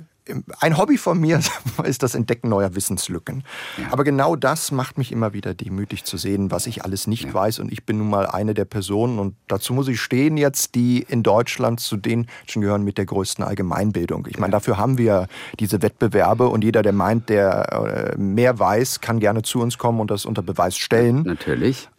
[0.60, 1.40] ein Hobby von mir
[1.84, 3.44] ist das Entdecken neuer Wissenslücken.
[3.92, 7.60] Aber genau das macht mich immer wieder demütig zu sehen, was ich alles nicht weiß.
[7.60, 11.06] Und ich bin nun mal eine der Personen und dazu muss ich stehen jetzt, die
[11.08, 14.28] in Deutschland zu den Menschen gehören mit der größten Allgemeinbildung.
[14.30, 15.28] Ich meine, dafür haben wir
[15.60, 20.00] diese Wettbewerbe und jeder, der meint, der äh, mehr weiß, kann gerne zu uns kommen
[20.00, 21.24] und das unter Beweis stellen.
[21.24, 21.90] Natürlich.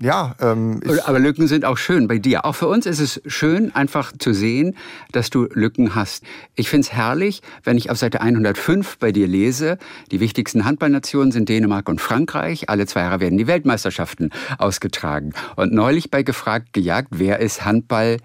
[0.00, 2.44] Ja, ähm, Aber Lücken sind auch schön bei dir.
[2.44, 4.76] Auch für uns ist es schön, einfach zu sehen,
[5.12, 6.24] dass du Lücken hast.
[6.56, 9.78] Ich finde es herrlich, wenn ich auf Seite 105 bei dir lese,
[10.10, 12.68] die wichtigsten Handballnationen sind Dänemark und Frankreich.
[12.68, 15.32] Alle zwei Jahre werden die Weltmeisterschaften ausgetragen.
[15.56, 18.18] Und neulich bei Gefragt gejagt, wer ist Handball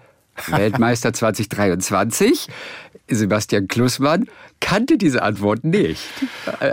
[0.48, 2.48] Weltmeister 2023?
[3.10, 4.28] Sebastian Klussmann
[4.60, 6.02] kannte diese Antwort nicht.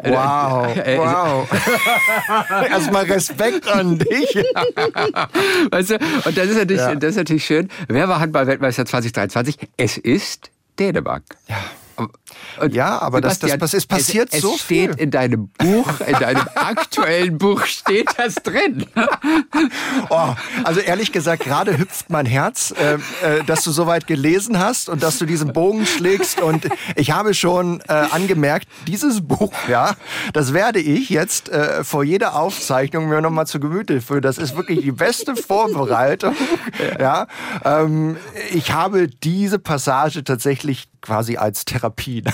[0.04, 1.48] wow, Äh, wow.
[2.70, 4.36] Erstmal Respekt an dich.
[5.72, 5.96] Weißt du?
[6.26, 6.96] Und das ist, natürlich, Ja.
[6.96, 7.70] das ist natürlich schön.
[7.88, 9.58] Wer war Handball-Weltmeister 2023?
[9.78, 11.24] Es ist Dänemark.
[11.48, 11.56] Ja.
[12.60, 15.00] Und Ja, aber das- das- Sebastian, es passiert es, so es steht viel.
[15.02, 18.86] in deinem Buch, in deinem aktuellen Buch steht das drin.
[20.10, 22.94] Oh, also ehrlich gesagt, gerade hüpft mein Herz, äh,
[23.40, 26.40] äh, dass du soweit gelesen hast und dass du diesen Bogen schlägst.
[26.42, 29.96] Und ich habe schon äh, angemerkt, dieses Buch, ja,
[30.34, 34.22] das werde ich jetzt äh, vor jeder Aufzeichnung mir nochmal zu Gemüte führen.
[34.22, 36.36] Das ist wirklich die beste Vorbereitung.
[37.00, 37.28] Ja,
[37.66, 38.18] ähm,
[38.52, 42.24] ich habe diese Passage tatsächlich quasi als Therapie.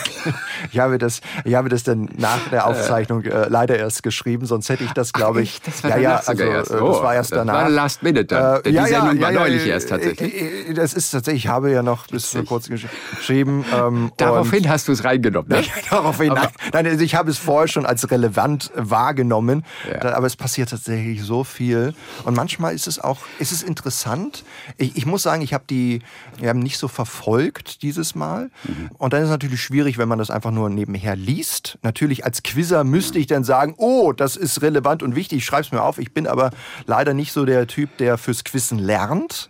[0.71, 4.69] Ich habe das, ich habe das dann nach der Aufzeichnung äh, leider erst geschrieben, sonst
[4.69, 5.67] hätte ich das, glaube ich, echt?
[5.67, 6.71] Das war ja, danach ja, also, erst.
[6.71, 7.69] äh, Oh, das war erst das war danach.
[7.69, 8.63] last minute dann.
[8.63, 10.34] Denn die Sendung war neulich erst tatsächlich.
[10.34, 13.65] äh, äh, Das ist tatsächlich, ich habe ja noch bis vor kurzem gesch- geschrieben.
[13.76, 15.49] Ähm, Daraufhin hast du es reingenommen.
[15.49, 15.63] Ne?
[15.89, 20.13] daraufhin, nein, nein, also ich habe es vorher schon als relevant wahrgenommen, Ja.
[20.15, 21.93] aber es passiert tatsächlich so viel.
[22.23, 24.43] Und manchmal ist es auch, ist es interessant.
[24.78, 26.02] Ich, ich muss sagen, ich habe die,
[26.38, 28.49] wir haben nicht so verfolgt dieses Mal.
[28.63, 28.89] Mhm.
[28.98, 31.78] Und dann ist es natürlich schwierig, wenn man das einfach nur nebenher liest.
[31.82, 35.63] Natürlich als Quizzer müsste ich dann sagen, oh, das ist relevant und wichtig, ich schreibe
[35.63, 35.98] es mir auf.
[35.98, 36.52] Ich bin aber
[36.86, 39.48] leider nicht so der Typ, der fürs Quizzen lernt.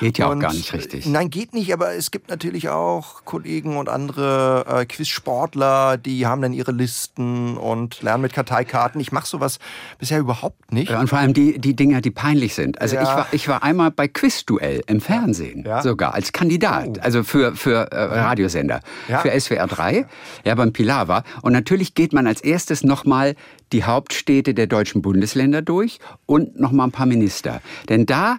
[0.00, 1.06] Geht ja und, auch gar nicht richtig.
[1.06, 6.42] Nein, geht nicht, aber es gibt natürlich auch Kollegen und andere äh, Quizsportler, die haben
[6.42, 9.00] dann ihre Listen und lernen mit Karteikarten.
[9.00, 9.58] Ich mache sowas
[9.98, 10.90] bisher überhaupt nicht.
[10.90, 12.80] Ja, und vor allem die, die Dinge, die peinlich sind.
[12.80, 13.02] Also ja.
[13.02, 15.82] ich, war, ich war einmal bei Quizduell im Fernsehen, ja.
[15.82, 17.00] sogar als Kandidat, oh.
[17.02, 20.06] also für, für äh, Radiosender, für SWR 3,
[20.44, 21.24] ja, beim Pilawa.
[21.42, 23.34] Und natürlich geht man als erstes nochmal
[23.72, 27.60] die Hauptstädte der deutschen Bundesländer durch und nochmal ein paar Minister.
[27.88, 28.38] Denn da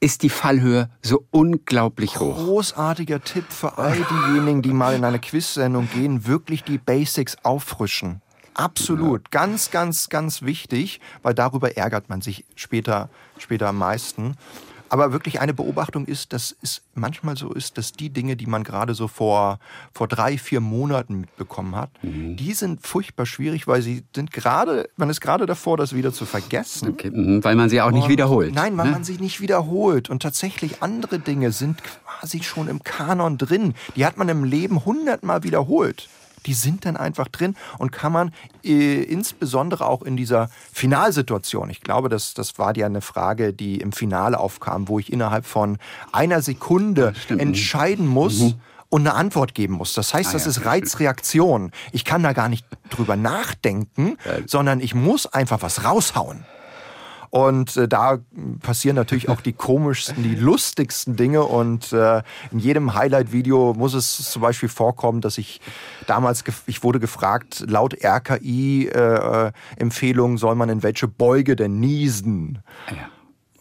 [0.00, 2.36] ist die Fallhöhe so unglaublich hoch.
[2.36, 8.20] Großartiger Tipp für all diejenigen, die mal in eine Quiz-Sendung gehen, wirklich die Basics auffrischen.
[8.54, 9.22] Absolut.
[9.32, 9.40] Ja.
[9.40, 14.36] Ganz, ganz, ganz wichtig, weil darüber ärgert man sich später, später am meisten.
[14.92, 18.62] Aber wirklich eine Beobachtung ist, dass es manchmal so ist, dass die Dinge, die man
[18.62, 19.58] gerade so vor,
[19.94, 22.36] vor drei, vier Monaten mitbekommen hat, mhm.
[22.36, 26.26] die sind furchtbar schwierig, weil sie sind gerade, man ist gerade davor, das wieder zu
[26.26, 26.90] vergessen.
[26.90, 27.10] Okay.
[27.10, 27.42] Mhm.
[27.42, 28.54] Weil man sie auch nicht Und, wiederholt.
[28.54, 28.92] Nein, weil ne?
[28.92, 30.10] man sie nicht wiederholt.
[30.10, 33.72] Und tatsächlich andere Dinge sind quasi schon im Kanon drin.
[33.96, 36.10] Die hat man im Leben hundertmal wiederholt
[36.46, 38.32] die sind dann einfach drin und kann man
[38.64, 43.80] äh, insbesondere auch in dieser Finalsituation, ich glaube, das, das war ja eine Frage, die
[43.80, 45.78] im Finale aufkam, wo ich innerhalb von
[46.12, 48.54] einer Sekunde entscheiden muss, mhm
[48.92, 49.94] und eine Antwort geben muss.
[49.94, 50.50] Das heißt, ah, das ja.
[50.50, 51.72] ist Reizreaktion.
[51.92, 56.44] Ich kann da gar nicht drüber nachdenken, sondern ich muss einfach was raushauen.
[57.32, 58.18] Und äh, da
[58.60, 61.44] passieren natürlich auch die komischsten, die lustigsten Dinge.
[61.44, 65.62] Und äh, in jedem Highlight-Video muss es zum Beispiel vorkommen, dass ich
[66.06, 72.58] damals, ich wurde gefragt, laut RKI-Empfehlung äh, soll man in welche Beuge denn niesen?
[72.90, 73.08] Ja.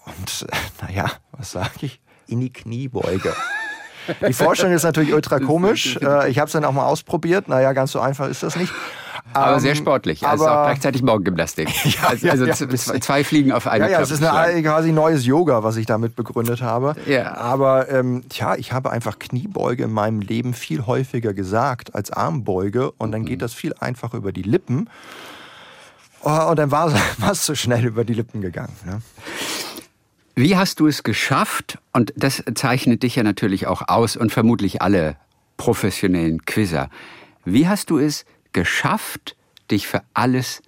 [0.05, 0.55] Und äh,
[0.85, 2.01] naja, was sage ich?
[2.27, 3.33] In die Kniebeuge.
[4.27, 5.97] Die Vorstellung ist natürlich ultra komisch.
[6.01, 7.47] Äh, ich habe es dann auch mal ausprobiert.
[7.47, 8.73] Naja, ganz so einfach ist das nicht.
[9.33, 10.25] Aber sehr ähm, sportlich.
[10.25, 11.69] Also aber auch gleichzeitig Morgengymnastik.
[11.85, 15.25] ja, also, also ja, zwei Fliegen auf einen Ja, ja, es ist eine, quasi neues
[15.25, 16.95] Yoga, was ich damit begründet habe.
[17.05, 17.35] Ja.
[17.35, 22.91] Aber ähm, tja, ich habe einfach Kniebeuge in meinem Leben viel häufiger gesagt als Armbeuge
[22.91, 23.25] und dann mhm.
[23.25, 24.89] geht das viel einfacher über die Lippen.
[26.23, 26.93] Oh, und dann war
[27.31, 28.75] es so schnell über die Lippen gegangen.
[28.85, 29.01] Ne?
[30.35, 31.77] Wie hast du es geschafft?
[31.93, 35.17] Und das zeichnet dich ja natürlich auch aus und vermutlich alle
[35.57, 36.89] professionellen Quizzer.
[37.45, 39.35] Wie hast du es geschafft,
[39.69, 40.61] dich für alles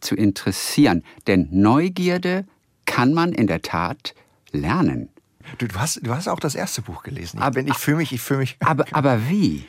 [0.00, 1.04] zu interessieren.
[1.26, 2.46] Denn Neugierde
[2.86, 4.14] kann man in der Tat
[4.52, 5.08] lernen.
[5.58, 7.38] Du, du, hast, du hast auch das erste Buch gelesen.
[7.38, 8.56] Ich, aber, ich fühle mich, ich fühle mich.
[8.60, 9.64] Aber, aber wie?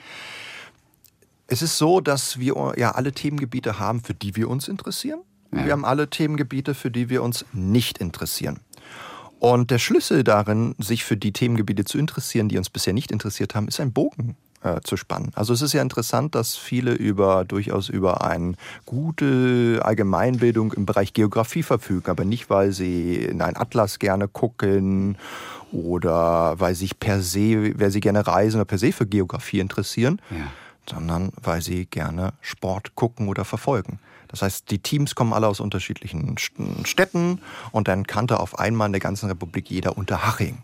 [1.48, 5.22] Es ist so, dass wir ja alle Themengebiete haben, für die wir uns interessieren.
[5.54, 5.66] Ja.
[5.66, 8.60] Wir haben alle Themengebiete, für die wir uns nicht interessieren.
[9.40, 13.56] Und der Schlüssel darin, sich für die Themengebiete zu interessieren, die uns bisher nicht interessiert
[13.56, 15.32] haben, ist ein Bogen äh, zu spannen.
[15.36, 18.54] Also es ist ja interessant, dass viele über durchaus über eine
[18.86, 25.18] gute Allgemeinbildung im Bereich Geografie verfügen, aber nicht, weil sie in einen Atlas gerne gucken
[25.72, 30.22] oder weil sich per se, wer sie gerne reisen oder per se für Geografie interessieren,
[30.30, 30.48] ja.
[30.90, 34.00] sondern weil sie gerne Sport gucken oder verfolgen.
[34.28, 36.38] Das heißt, die Teams kommen alle aus unterschiedlichen
[36.86, 40.60] Städten und dann kannte auf einmal in der ganzen Republik jeder Unterhaching.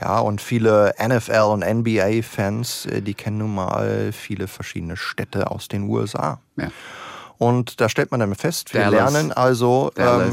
[0.00, 5.68] Ja, und viele NFL- und NBA-Fans, äh, die kennen nun mal viele verschiedene Städte aus
[5.68, 6.40] den USA.
[6.56, 6.68] Ja.
[7.38, 9.12] Und da stellt man dann fest, wir Dallas.
[9.12, 9.90] lernen also.
[9.96, 10.30] Ähm,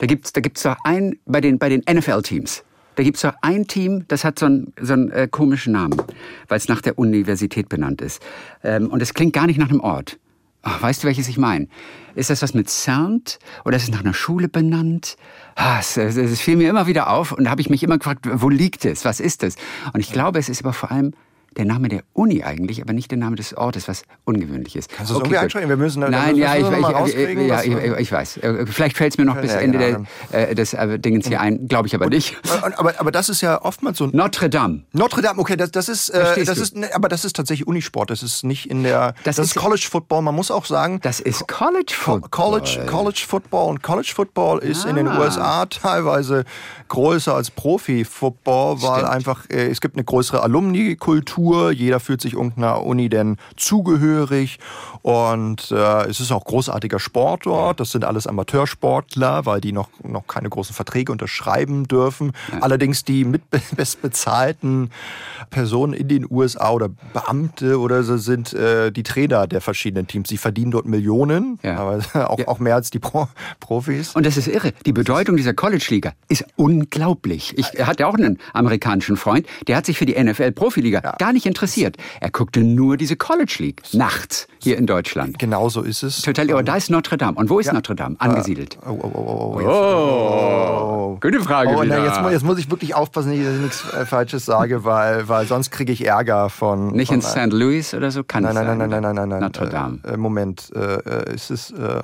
[0.00, 2.64] da gibt's, da gibt's doch ein bei den bei den NFL-Teams.
[2.96, 6.02] Da gibt's doch ein Team, das hat so einen, so einen äh, komischen Namen,
[6.48, 8.20] weil es nach der Universität benannt ist.
[8.64, 10.18] Ähm, und es klingt gar nicht nach einem Ort.
[10.62, 11.68] Ach, weißt du, welches ich meine?
[12.14, 15.16] Ist das was mit Sound oder ist es nach einer Schule benannt?
[15.54, 17.98] Ah, es, es, es fiel mir immer wieder auf und da habe ich mich immer
[17.98, 19.04] gefragt, wo liegt es?
[19.04, 19.56] Was ist es?
[19.92, 21.12] Und ich glaube, es ist aber vor allem
[21.58, 24.90] der Name der Uni eigentlich, aber nicht der Name des Ortes, was ungewöhnlich ist.
[24.90, 25.68] Kannst du es okay, irgendwie einschränken?
[25.68, 28.36] Wir müssen da, Nein, ja, ich, ich, ich, ja, ich, ich, weiß.
[28.38, 30.00] Äh, vielleicht fällt es mir noch bis ja, Ende ja.
[30.32, 32.36] Der, äh, des äh, Dingens hier ein, glaube ich aber nicht.
[32.76, 34.10] Aber, aber das ist ja oftmals so ein...
[34.12, 34.84] Notre Dame.
[34.92, 38.10] Notre Dame, okay, das, das ist, äh, das ist, ne, aber das ist tatsächlich Unisport.
[38.10, 40.22] Das ist nicht in der, das, das ist, ist College Football.
[40.22, 41.00] Man muss auch sagen...
[41.02, 42.30] Das ist College Football.
[42.30, 44.90] College, College Football und College Football ist ah.
[44.90, 45.20] in den ah.
[45.20, 46.44] USA teilweise
[46.88, 49.12] größer als Profi-Football, weil Stimmt.
[49.12, 54.58] einfach, äh, es gibt eine größere Alumni-Kultur, jeder fühlt sich irgendeiner Uni denn zugehörig
[55.02, 57.80] und äh, es ist auch großartiger Sport dort.
[57.80, 62.32] Das sind alles Amateursportler, weil die noch, noch keine großen Verträge unterschreiben dürfen.
[62.52, 62.60] Ja.
[62.60, 64.90] Allerdings die mitbestbezahlten
[65.50, 70.28] Personen in den USA oder Beamte oder so sind äh, die Trainer der verschiedenen Teams.
[70.28, 71.78] Sie verdienen dort Millionen, ja.
[71.78, 72.48] aber auch, ja.
[72.48, 73.28] auch mehr als die Pro
[73.60, 74.14] Profis.
[74.14, 74.72] Und das ist irre.
[74.86, 77.56] Die Bedeutung dieser College-Liga ist unglaublich.
[77.56, 81.44] Ich hatte auch einen amerikanischen Freund, der hat sich für die NFL-Profiliga gar gar nicht
[81.44, 81.96] interessiert.
[82.20, 85.38] Er guckte nur diese College League nachts hier in Deutschland.
[85.38, 86.22] Genau so ist es.
[86.22, 87.36] Total, aber da ist Notre Dame.
[87.36, 88.78] Und wo ist Notre Dame angesiedelt?
[88.86, 92.94] Oh, oh, oh, oh, jetzt, Oh, gute Frage Oh, na, jetzt, jetzt muss ich wirklich
[92.94, 96.92] aufpassen, dass ich nichts äh, Falsches sage, weil, weil sonst kriege ich Ärger von.
[96.92, 97.52] nicht von, in St.
[97.52, 98.24] Louis oder so?
[98.24, 99.40] Kann Nein, nicht nein, nein, sein, nein, nein, nein, nein.
[99.40, 99.98] Notre Dame.
[100.04, 101.70] Äh, äh, Moment, äh, äh, ist es.
[101.72, 102.00] Äh,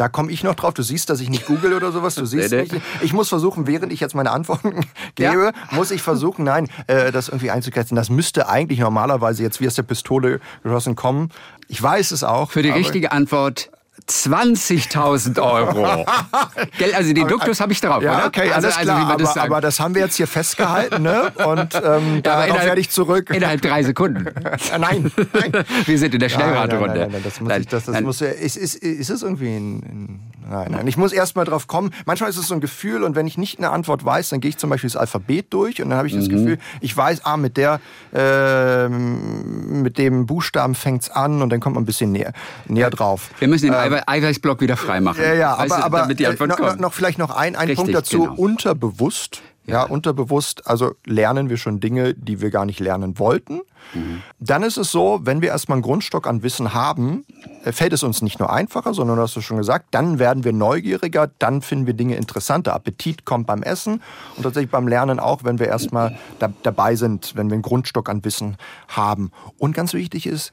[0.00, 0.72] da komme ich noch drauf.
[0.72, 2.14] Du siehst, dass ich nicht google oder sowas.
[2.14, 2.66] Du siehst Nee.
[3.02, 7.28] Ich muss versuchen, während ich jetzt meine Antworten gebe, muss ich versuchen, nein, äh, das
[7.28, 7.96] irgendwie einzugrenzen.
[7.96, 11.28] Das müsste eigentlich normalerweise jetzt wie aus der Pistole geschossen kommen.
[11.68, 12.50] Ich weiß es auch.
[12.50, 13.70] Für die richtige Antwort
[14.08, 16.04] 20.000 Euro.
[16.78, 18.26] Gell, also den Duktus habe ich drauf, Ja, oder?
[18.26, 19.00] okay, also, alles also, klar.
[19.00, 19.46] wie man das aber, sagt.
[19.46, 21.30] aber das haben wir jetzt hier festgehalten, ne?
[21.44, 23.30] Und ähm, Ja, darauf werde ich zurück.
[23.30, 24.26] Innerhalb drei Sekunden.
[24.26, 25.64] Äh, nein, nein.
[25.86, 28.20] Wir sind in der Nein, nein, nein, nein, nein, das muss ich, das, das muss
[28.20, 31.92] ist, ist, ist es irgendwie ein, ein, nein, nein, ich muss erst mal drauf kommen.
[32.06, 34.48] Manchmal ist es so ein Gefühl und wenn ich nicht eine Antwort weiß, dann gehe
[34.50, 36.30] ich zum Beispiel das Alphabet durch und dann habe ich das Mhm.
[36.30, 37.80] Gefühl, ich weiß, ah, mit der,
[38.14, 42.32] ähm, mit dem Buchstaben fängt's an und dann kommt man ein bisschen näher,
[42.66, 43.30] näher drauf.
[43.38, 45.22] Wir müssen den Eiwei- Eiweißblock wieder freimachen.
[45.22, 47.68] Ja, ja, aber, du, aber damit die äh, Antwort noch, noch vielleicht noch ein, ein
[47.68, 48.22] Richtig, Punkt dazu.
[48.24, 48.34] genau.
[48.34, 49.82] Unterbewusst, ja.
[49.84, 53.60] unterbewusst, also lernen wir schon Dinge, die wir gar nicht lernen wollten.
[53.94, 54.22] Mhm.
[54.38, 57.24] Dann ist es so, wenn wir erstmal einen Grundstock an Wissen haben,
[57.64, 60.44] äh, fällt es uns nicht nur einfacher, sondern du hast du schon gesagt, dann werden
[60.44, 62.74] wir neugieriger, dann finden wir Dinge interessanter.
[62.74, 64.02] Appetit kommt beim Essen
[64.36, 68.08] und tatsächlich beim Lernen auch, wenn wir erstmal da, dabei sind, wenn wir einen Grundstock
[68.08, 68.56] an Wissen
[68.88, 69.30] haben.
[69.58, 70.52] Und ganz wichtig ist,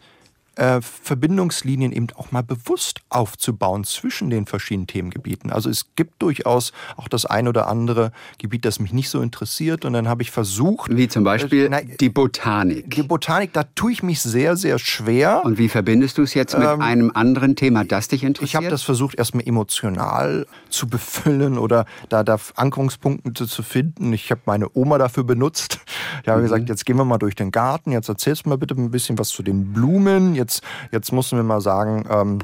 [0.58, 5.52] äh, Verbindungslinien eben auch mal bewusst aufzubauen zwischen den verschiedenen Themengebieten.
[5.52, 9.86] Also es gibt durchaus auch das ein oder andere Gebiet, das mich nicht so interessiert
[9.86, 12.89] und dann habe ich versucht, Wie zum Beispiel Äh, nein, die Botanik.
[12.91, 15.41] die Botanik, da tue ich mich sehr, sehr schwer.
[15.46, 18.41] Und wie verbindest du es jetzt mit einem anderen Thema, das dich interessiert?
[18.41, 24.13] Ähm, Ich habe das versucht, erstmal emotional zu befüllen oder da, da Ankerungspunkte zu finden.
[24.13, 25.80] Ich habe meine Oma dafür benutzt.
[26.24, 28.76] Ich habe gesagt, jetzt gehen wir mal durch den Garten, jetzt erzählst du mal bitte
[28.76, 30.36] ein bisschen was zu den Blumen.
[30.36, 30.46] Jetzt,
[30.91, 32.39] jetzt musst du mir mal sagen, ähm,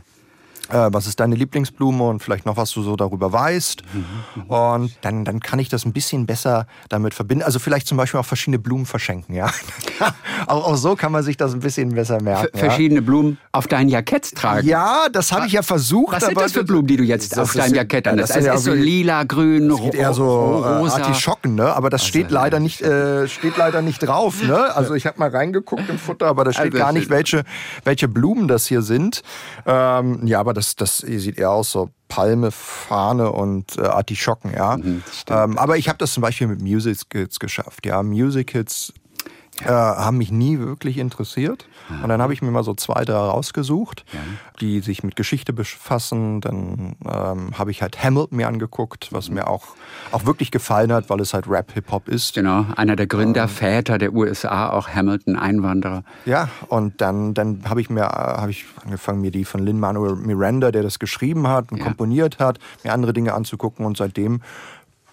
[0.70, 3.84] äh, was ist deine Lieblingsblume und vielleicht noch was du so darüber weißt.
[4.48, 7.44] Und dann, dann kann ich das ein bisschen besser damit verbinden.
[7.44, 9.48] Also vielleicht zum Beispiel auch verschiedene Blumen verschenken, ja.
[10.48, 12.48] auch, auch so kann man sich das ein bisschen besser merken.
[12.54, 14.68] F- verschiedene Blumen auf dein Jackett tragen.
[14.68, 16.14] Ja, das habe ich ja versucht.
[16.16, 18.20] Was sind das für Blumen, die du jetzt Das auf deinem ja- Jackett ja, an
[18.22, 18.30] hast?
[18.30, 20.24] das sind Es ja ist so lila, grün, Es geht eher so
[20.64, 20.96] äh, rosa.
[20.98, 21.74] Artischocken, ne?
[21.76, 24.76] Aber das steht leider nicht, äh, steht leider nicht drauf, ne?
[24.76, 27.44] Also ich habe mal reingeguckt im Futter, aber da steht Also, gar nicht, das- welche,
[27.84, 29.22] welche Blumen das hier sind.
[29.66, 34.78] Ähm, ja, aber das, das sieht eher aus so Palme, Fahne und äh, Artischocken, ja.
[34.78, 38.04] Mhm, ähm, aber ich habe das zum Beispiel mit Musicals geschafft, ja.
[38.04, 38.94] Musicals
[39.62, 41.68] äh, haben mich nie wirklich interessiert.
[42.02, 44.04] Und dann habe ich mir mal so zwei, drei rausgesucht,
[44.62, 46.42] die sich mit Geschichte befassen.
[46.42, 49.76] Dann ähm, habe ich halt Hamilton mir angeguckt, was mir auch,
[50.12, 52.34] auch wirklich gefallen hat, weil es halt Rap-Hip-Hop ist.
[52.34, 56.04] Genau, einer der Gründer, Väter der USA, auch Hamilton, Einwanderer.
[56.26, 60.16] Ja, und dann, dann habe ich mir äh, habe ich angefangen, mir die von Lin-Manuel
[60.16, 61.84] Miranda, der das geschrieben hat und Ja.
[61.86, 63.86] komponiert hat, mir andere Dinge anzugucken.
[63.86, 64.42] Und seitdem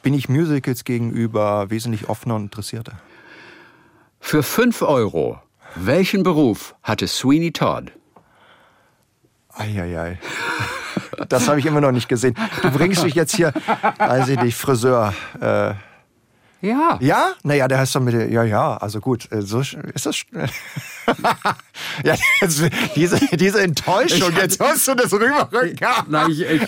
[0.03, 2.93] bin ich Musicals gegenüber wesentlich offener und interessierter.
[4.21, 5.41] Für 5 Euro,
[5.75, 7.93] welchen Beruf hatte Sweeney Todd?
[9.49, 10.19] Eieiei.
[11.29, 12.35] Das habe ich immer noch nicht gesehen.
[12.63, 13.53] Du bringst dich jetzt hier,
[13.99, 15.15] weiß ich nicht, Friseur.
[15.41, 15.75] Äh,
[16.63, 16.99] Ja.
[17.01, 17.33] ja?
[17.43, 20.23] Naja, der heißt doch mit, der- ja, ja, also gut, äh, so ist das.
[22.05, 22.63] ja, jetzt,
[22.97, 25.77] diese, diese Enttäuschung, jetzt musst du das rüberrücken.
[26.09, 26.63] Nein, ich, ich,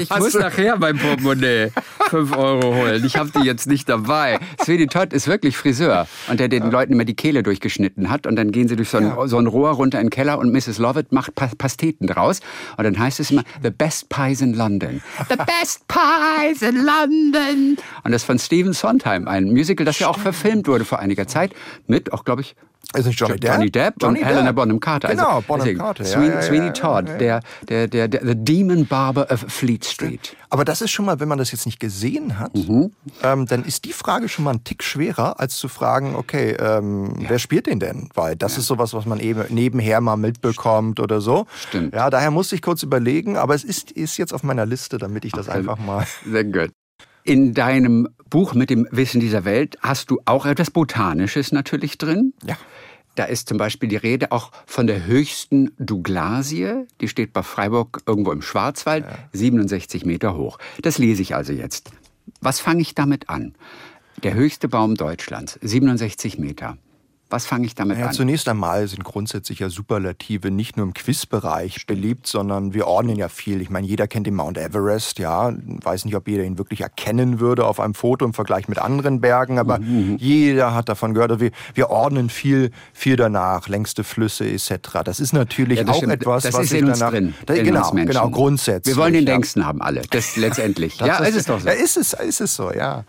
[0.00, 1.72] ich Hast muss du- nachher mein Portemonnaie
[2.10, 3.04] 5 Euro holen.
[3.04, 4.38] Ich habe die jetzt nicht dabei.
[4.62, 8.36] Sweeney Todd ist wirklich Friseur und der den Leuten immer die Kehle durchgeschnitten hat und
[8.36, 10.78] dann gehen sie durch so ein, so ein Rohr runter in den Keller und Mrs.
[10.78, 12.40] Lovett macht Pa- Pasteten draus
[12.76, 15.02] und dann heißt es immer The Best Pies in London.
[15.28, 17.76] The Best Pies in London.
[18.04, 21.52] Und das von Stephen Sondheim, ein Musical, das ja auch verfilmt wurde vor einiger Zeit
[21.86, 22.54] mit auch, glaube ich,
[22.94, 23.52] Ist nicht Johnny Depp?
[23.52, 24.56] Johnny Depp Johnny und Helena Depp.
[24.56, 25.08] Bonham Carter.
[25.08, 26.04] Genau, also, Bonham deswegen, Carter.
[26.04, 27.14] Ja, Sweeney, ja, ja, Sweeney ja, Todd, ja.
[27.16, 30.36] Der, der, der, der The Demon Barber of Fleet Street.
[30.50, 32.52] Aber das ist schon mal, wenn man das jetzt nicht gesehen hat,
[33.22, 37.14] ähm, dann ist die Frage schon mal ein Tick schwerer, als zu fragen, okay, ähm,
[37.26, 38.10] wer spielt den denn?
[38.14, 41.46] Weil das ist sowas, was man eben nebenher mal mitbekommt oder so.
[41.68, 41.94] Stimmt.
[41.94, 45.24] Ja, daher musste ich kurz überlegen, aber es ist, ist jetzt auf meiner Liste, damit
[45.24, 46.06] ich das einfach mal.
[46.30, 46.72] Sehr gut.
[47.24, 52.34] In deinem Buch mit dem Wissen dieser Welt hast du auch etwas Botanisches natürlich drin.
[52.44, 52.56] Ja.
[53.14, 56.86] Da ist zum Beispiel die Rede auch von der höchsten Douglasie.
[57.00, 60.58] Die steht bei Freiburg irgendwo im Schwarzwald, 67 Meter hoch.
[60.80, 61.90] Das lese ich also jetzt.
[62.40, 63.54] Was fange ich damit an?
[64.22, 66.78] Der höchste Baum Deutschlands, 67 Meter.
[67.32, 68.12] Was fange ich damit ja, an?
[68.12, 73.30] Zunächst einmal sind grundsätzlich ja Superlative nicht nur im Quizbereich beliebt, sondern wir ordnen ja
[73.30, 73.62] viel.
[73.62, 75.50] Ich meine, jeder kennt den Mount Everest, ja.
[75.64, 79.22] Weiß nicht, ob jeder ihn wirklich erkennen würde auf einem Foto im Vergleich mit anderen
[79.22, 80.18] Bergen, aber mhm.
[80.18, 81.40] jeder hat davon gehört.
[81.40, 84.98] Wir, wir ordnen viel, viel danach, längste Flüsse etc.
[85.02, 86.12] Das ist natürlich ja, das auch stimmt.
[86.12, 87.34] etwas, das was ist in uns danach, drin.
[87.46, 88.94] Da, genau, genau, grundsätzlich.
[88.94, 90.02] Wir wollen den längsten haben alle.
[90.10, 90.96] Das letztendlich.
[90.98, 91.66] das ja, ist, ist es doch so.
[91.66, 93.04] Ja, ist es, ist es so, ja.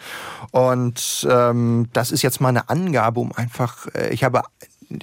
[0.51, 4.43] Und ähm, das ist jetzt mal eine Angabe, um einfach, äh, ich habe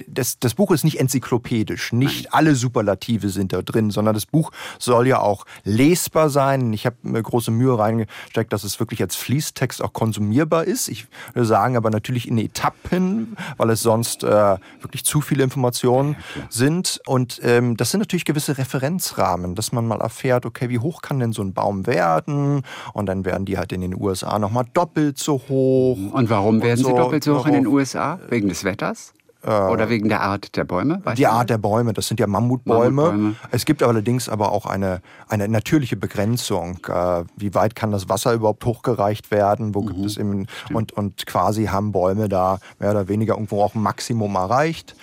[0.07, 1.93] das, das Buch ist nicht enzyklopädisch.
[1.93, 6.73] Nicht alle Superlative sind da drin, sondern das Buch soll ja auch lesbar sein.
[6.73, 10.87] Ich habe mir große Mühe reingesteckt, dass es wirklich als Fließtext auch konsumierbar ist.
[10.87, 16.15] Ich würde sagen, aber natürlich in Etappen, weil es sonst äh, wirklich zu viele Informationen
[16.49, 17.01] sind.
[17.05, 21.19] Und ähm, das sind natürlich gewisse Referenzrahmen, dass man mal erfährt, okay, wie hoch kann
[21.19, 22.63] denn so ein Baum werden?
[22.93, 25.97] Und dann werden die halt in den USA nochmal doppelt so hoch.
[26.13, 28.19] Und warum werden so, sie doppelt so hoch in den USA?
[28.29, 29.13] Wegen des Wetters?
[29.43, 31.01] Oder wegen der Art der Bäume?
[31.17, 32.91] Die Art der Bäume, das sind ja Mammutbäume.
[32.91, 33.35] Mammutbäume.
[33.51, 36.77] Es gibt allerdings aber auch eine, eine natürliche Begrenzung.
[36.87, 39.73] Äh, wie weit kann das Wasser überhaupt hochgereicht werden?
[39.73, 39.87] Wo mhm.
[39.87, 43.81] gibt es eben, und, und quasi haben Bäume da mehr oder weniger irgendwo auch ein
[43.81, 44.95] Maximum erreicht.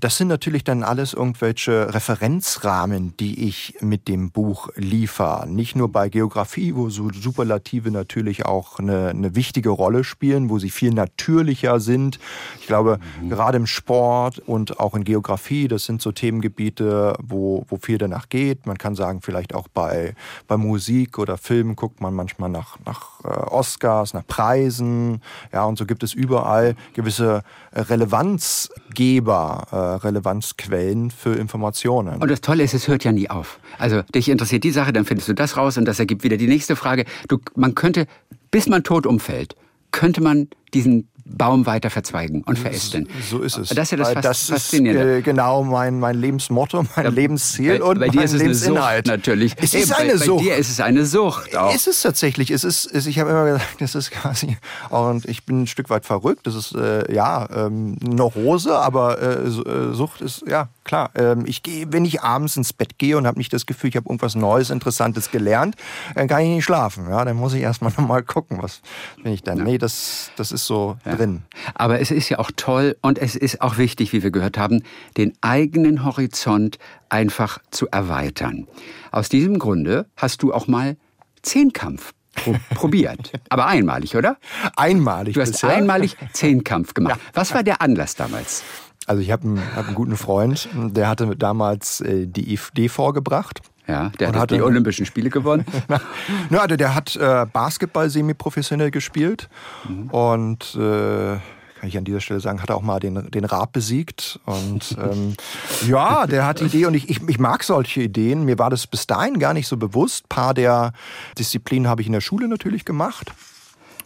[0.00, 5.46] Das sind natürlich dann alles irgendwelche Referenzrahmen, die ich mit dem Buch liefere.
[5.48, 10.58] Nicht nur bei Geografie, wo so Superlative natürlich auch eine, eine wichtige Rolle spielen, wo
[10.58, 12.18] sie viel natürlicher sind.
[12.60, 13.30] Ich glaube, mhm.
[13.30, 18.28] gerade im Sport und auch in Geografie, das sind so Themengebiete, wo, wo viel danach
[18.28, 18.66] geht.
[18.66, 20.14] Man kann sagen, vielleicht auch bei,
[20.46, 25.22] bei Musik oder Filmen guckt man manchmal nach, nach äh, Oscars, nach Preisen.
[25.54, 27.42] Ja, und so gibt es überall gewisse
[27.72, 32.20] Relevanzgeber, äh, Relevanzquellen für Informationen.
[32.20, 33.60] Und das Tolle ist, es hört ja nie auf.
[33.78, 36.48] Also dich interessiert die Sache, dann findest du das raus und das ergibt wieder die
[36.48, 37.04] nächste Frage.
[37.28, 38.06] Du, man könnte,
[38.50, 39.54] bis man tot umfällt,
[39.92, 43.08] könnte man diesen Baum weiter verzweigen und verästeln.
[43.28, 43.70] So ist es.
[43.70, 45.14] Das ist ja das, das Faszinierende.
[45.14, 48.40] Ist, äh, genau mein, mein Lebensmotto, mein ja, Lebensziel bei, und bei dir ist es
[48.40, 48.78] Lebensinhalt.
[48.86, 49.54] Eine Sucht, natürlich.
[49.56, 50.38] Es ist eine bei, Sucht.
[50.38, 51.56] Bei dir ist es eine Sucht.
[51.56, 51.74] Auch.
[51.74, 52.50] Es ist tatsächlich.
[52.50, 54.56] Es ist, es, ich habe immer gesagt, das ist quasi,
[54.90, 56.46] und ich bin ein Stück weit verrückt.
[56.46, 61.10] Das ist, äh, ja, ähm, eine Rose, aber äh, äh, Sucht ist, ja, klar.
[61.16, 63.96] Ähm, ich gehe, wenn ich abends ins Bett gehe und habe nicht das Gefühl, ich
[63.96, 65.74] habe irgendwas Neues, Interessantes gelernt,
[66.14, 67.10] dann kann ich nicht schlafen.
[67.10, 68.80] Ja, dann muss ich erstmal nochmal gucken, was
[69.22, 69.58] bin ich dann.
[69.58, 69.64] Ja.
[69.64, 71.16] Nee, das, das ist so ja.
[71.16, 71.42] drin.
[71.74, 74.58] Aber aber es ist ja auch toll und es ist auch wichtig, wie wir gehört
[74.58, 74.82] haben,
[75.16, 76.78] den eigenen Horizont
[77.08, 78.66] einfach zu erweitern.
[79.12, 80.98] Aus diesem Grunde hast du auch mal
[81.40, 82.12] Zehnkampf
[82.74, 83.32] probiert.
[83.48, 84.36] Aber einmalig, oder?
[84.76, 85.34] Einmalig.
[85.34, 85.70] Du hast bisher.
[85.70, 87.18] einmalig Zehnkampf gemacht.
[87.18, 87.30] Ja.
[87.32, 88.62] Was war der Anlass damals?
[89.06, 93.60] Also ich habe einen, hab einen guten Freund, der hatte damals äh, die Idee vorgebracht.
[93.88, 95.64] Ja, der hat die Olympischen Spiele gewonnen.
[96.50, 99.48] Na, also der hat äh, Basketball semi-professionell gespielt
[99.88, 100.10] mhm.
[100.10, 101.38] und äh,
[101.78, 104.40] kann ich an dieser Stelle sagen, hat er auch mal den, den Raab besiegt.
[104.44, 105.34] Und ähm,
[105.86, 108.44] ja, der hat die Idee und ich, ich, ich mag solche Ideen.
[108.44, 110.24] Mir war das bis dahin gar nicht so bewusst.
[110.24, 110.92] Ein paar der
[111.38, 113.32] Disziplinen habe ich in der Schule natürlich gemacht.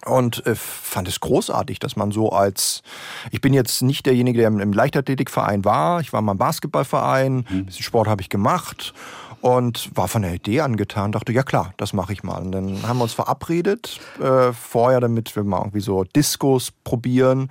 [0.06, 2.82] Und äh, fand es großartig, dass man so als,
[3.30, 7.66] ich bin jetzt nicht derjenige, der im Leichtathletikverein war, ich war mal im Basketballverein, ein
[7.66, 8.94] bisschen Sport habe ich gemacht
[9.40, 12.38] und war von der Idee angetan, dachte, ja klar, das mache ich mal.
[12.42, 17.48] Und dann haben wir uns verabredet, äh, vorher, damit wir mal irgendwie so Diskos probieren.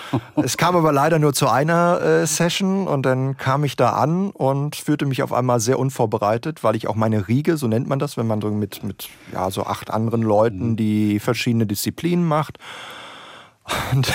[0.36, 4.30] es kam aber leider nur zu einer äh, Session und dann kam ich da an
[4.30, 7.98] und fühlte mich auf einmal sehr unvorbereitet, weil ich auch meine Riege, so nennt man
[7.98, 10.76] das, wenn man so mit, mit ja, so acht anderen Leuten mhm.
[10.76, 12.58] die verschiedene Disziplinen macht.
[13.92, 14.12] Und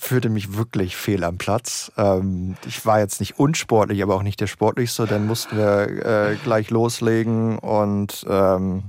[0.00, 1.92] fühlte mich wirklich fehl am Platz.
[1.96, 5.06] Ähm, ich war jetzt nicht unsportlich, aber auch nicht der sportlichste.
[5.06, 8.84] Dann mussten wir äh, gleich loslegen und ähm,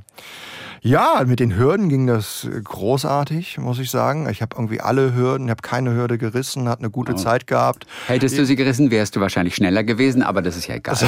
[0.81, 4.27] ja, mit den Hürden ging das großartig, muss ich sagen.
[4.29, 7.17] Ich habe irgendwie alle Hürden, habe keine Hürde gerissen, hat eine gute oh.
[7.17, 7.85] Zeit gehabt.
[8.07, 10.95] Hättest du sie gerissen, wärst du wahrscheinlich schneller gewesen, aber das ist ja egal.
[10.95, 11.05] Also,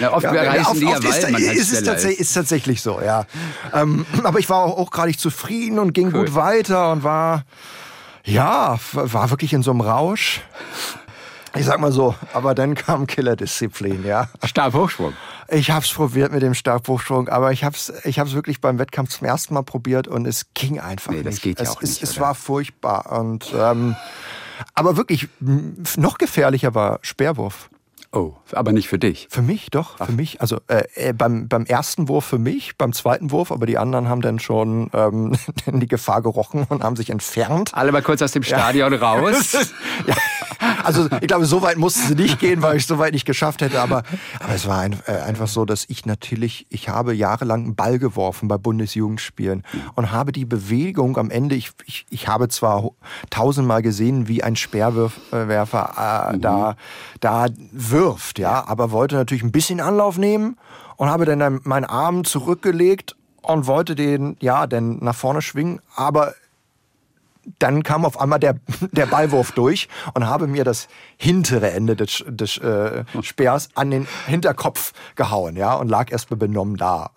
[0.00, 2.34] Na, oft ja, reißen die ja, weil man halt ist, ist, tatsächlich, ist.
[2.34, 3.26] tatsächlich so, ja.
[3.72, 6.24] Ähm, aber ich war auch, auch gerade zufrieden und ging cool.
[6.24, 7.44] gut weiter und war
[8.28, 10.42] ja, war wirklich in so einem Rausch.
[11.56, 14.28] Ich sag mal so, aber dann kam Killerdisziplin, ja.
[14.44, 15.14] Stabhochschwung.
[15.48, 19.26] Ich hab's probiert mit dem Stabhochschwung, aber ich hab's, ich hab's wirklich beim Wettkampf zum
[19.26, 21.42] ersten Mal probiert und es ging einfach nee, das nicht.
[21.42, 22.02] geht ja es, auch nicht.
[22.02, 23.96] Es, es war furchtbar und ähm,
[24.74, 25.28] aber wirklich
[25.96, 27.70] noch gefährlicher war Speerwurf.
[28.10, 29.28] Oh, aber nicht für dich.
[29.30, 30.06] Für mich, doch, Ach.
[30.06, 30.40] für mich.
[30.40, 34.08] Also äh, äh, beim, beim ersten Wurf für mich, beim zweiten Wurf, aber die anderen
[34.08, 35.36] haben dann schon ähm,
[35.66, 37.72] die Gefahr gerochen und haben sich entfernt.
[37.74, 38.98] Alle mal kurz aus dem Stadion ja.
[39.12, 39.52] raus.
[40.06, 40.14] ja.
[40.84, 43.60] Also ich glaube, so weit mussten sie nicht gehen, weil ich so weit nicht geschafft
[43.60, 43.80] hätte.
[43.80, 44.02] Aber,
[44.40, 47.98] aber es war ein, äh, einfach so, dass ich natürlich, ich habe jahrelang einen Ball
[47.98, 52.90] geworfen bei Bundesjugendspielen und habe die Bewegung am Ende, ich, ich, ich habe zwar
[53.30, 56.40] tausendmal gesehen, wie ein Speerwerfer äh, mhm.
[56.40, 56.76] da,
[57.20, 60.56] da wirft, ja, aber wollte natürlich ein bisschen Anlauf nehmen
[60.96, 66.34] und habe dann meinen Arm zurückgelegt und wollte den, ja, dann nach vorne schwingen, aber
[67.58, 68.56] dann kam auf einmal der,
[68.92, 74.06] der Ballwurf durch und habe mir das hintere Ende des, des äh, Speers an den
[74.26, 77.10] Hinterkopf gehauen, ja, und lag erstmal benommen da.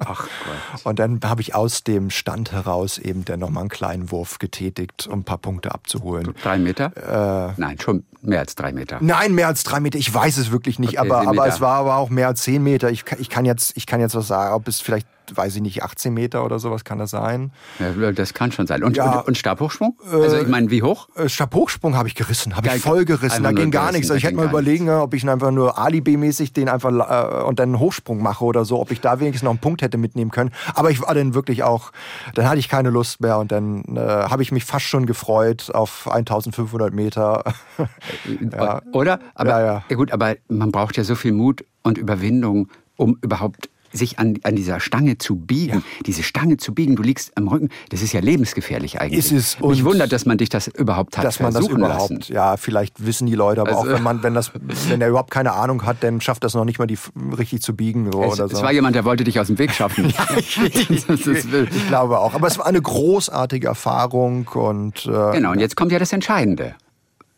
[0.00, 0.84] Ach Gott.
[0.84, 5.06] Und dann habe ich aus dem Stand heraus eben dann nochmal einen kleinen Wurf getätigt,
[5.06, 6.34] um ein paar Punkte abzuholen.
[6.42, 7.50] Drei Meter?
[7.50, 8.98] Äh, Nein, schon mehr als drei Meter.
[9.00, 9.98] Nein, mehr als drei Meter.
[9.98, 12.62] Ich weiß es wirklich nicht, okay, aber, aber es war aber auch mehr als zehn
[12.62, 12.90] Meter.
[12.90, 15.82] Ich, ich, kann jetzt, ich kann jetzt was sagen, ob es vielleicht weiß ich nicht,
[15.82, 17.52] 18 Meter oder sowas kann das sein.
[17.78, 18.82] Ja, das kann schon sein.
[18.84, 19.98] Und, ja, und, und Stabhochsprung?
[20.10, 21.08] Also ich meine, wie hoch?
[21.16, 23.42] Äh, Stabhochsprung habe ich gerissen, habe ich voll gerissen.
[23.42, 24.10] Da ging gar nichts.
[24.10, 27.70] Also ich hätte mal überlegen, ob ich einfach nur Alibi-mäßig den einfach äh, und dann
[27.70, 30.50] einen Hochsprung mache oder so, ob ich da wenigstens noch einen Punkt hätte mitnehmen können.
[30.74, 31.92] Aber ich war dann wirklich auch,
[32.34, 35.70] dann hatte ich keine Lust mehr und dann äh, habe ich mich fast schon gefreut
[35.72, 37.44] auf 1500 Meter.
[38.52, 38.82] ja.
[38.92, 39.20] Oder?
[39.34, 39.96] Aber, ja, ja.
[39.96, 44.56] gut, aber man braucht ja so viel Mut und Überwindung, um überhaupt sich an, an
[44.56, 45.82] dieser Stange zu biegen, ja.
[46.04, 49.18] diese Stange zu biegen, du liegst am Rücken, das ist ja lebensgefährlich eigentlich.
[49.18, 49.60] Ist es.
[49.60, 52.32] Mich wundert, dass man dich das überhaupt hat dass man das überhaupt, lassen.
[52.32, 54.52] Ja, vielleicht wissen die Leute, aber also, auch wenn man, wenn das,
[54.88, 56.98] wenn er überhaupt keine Ahnung hat, dann schafft das noch nicht mal die
[57.36, 58.56] richtig zu biegen so, es, oder so.
[58.56, 60.08] Es war jemand, der wollte dich aus dem Weg schaffen.
[60.16, 60.58] ja, ich,
[60.90, 62.34] ich, ich, glaube auch.
[62.34, 65.52] Aber es war eine großartige Erfahrung und äh, genau.
[65.52, 66.74] Und jetzt kommt ja das Entscheidende.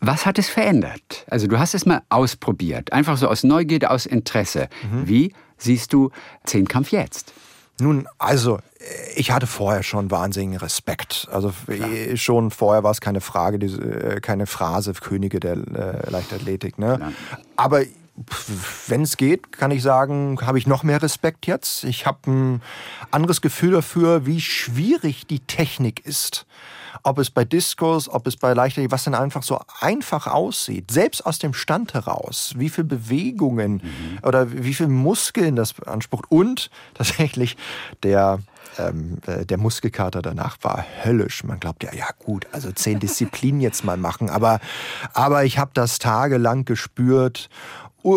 [0.00, 1.26] Was hat es verändert?
[1.28, 4.68] Also du hast es mal ausprobiert, einfach so aus Neugierde, aus Interesse.
[4.90, 5.08] Mhm.
[5.08, 6.10] Wie siehst du
[6.44, 7.32] Zehnkampf jetzt?
[7.80, 8.58] Nun, also
[9.14, 11.28] ich hatte vorher schon wahnsinnigen Respekt.
[11.30, 12.16] Also Klar.
[12.16, 16.78] schon vorher war es keine Frage, äh, keine Phrase Könige der äh, Leichtathletik.
[16.78, 17.12] Ne?
[17.56, 17.82] Aber
[18.86, 21.84] wenn es geht, kann ich sagen, habe ich noch mehr Respekt jetzt.
[21.84, 22.62] Ich habe ein
[23.10, 26.46] anderes Gefühl dafür, wie schwierig die Technik ist
[27.02, 31.24] ob es bei Diskurs, ob es bei Leichtathletik, was dann einfach so einfach aussieht, selbst
[31.26, 34.18] aus dem Stand heraus, wie viel Bewegungen mhm.
[34.22, 37.56] oder wie viel Muskeln das beansprucht und tatsächlich
[38.02, 38.40] der
[38.78, 41.42] ähm, äh, der Muskelkater danach war höllisch.
[41.42, 44.60] Man glaubt ja, ja gut, also zehn Disziplinen jetzt mal machen, aber,
[45.14, 47.48] aber ich habe das tagelang gespürt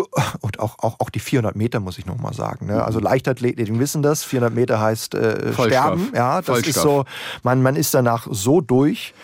[0.40, 2.66] und auch, auch, auch die 400 Meter, muss ich nochmal sagen.
[2.66, 2.84] Ne?
[2.84, 6.10] Also Leichtathleten wissen das, 400 Meter heißt äh, sterben.
[6.14, 6.76] Ja, das Vollstoff.
[6.76, 7.04] ist so,
[7.42, 9.14] man, man ist danach so durch.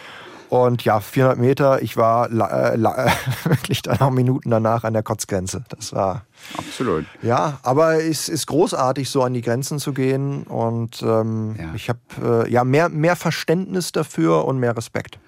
[0.48, 2.78] Und ja, 400 Meter, ich war äh,
[3.44, 5.64] wirklich dann auch Minuten danach an der Kotzgrenze.
[5.68, 6.24] Das war.
[6.56, 7.04] Absolut.
[7.22, 10.44] Ja, aber es ist großartig, so an die Grenzen zu gehen.
[10.44, 11.74] Und ähm, ja.
[11.74, 15.18] ich habe äh, ja mehr, mehr Verständnis dafür und mehr Respekt.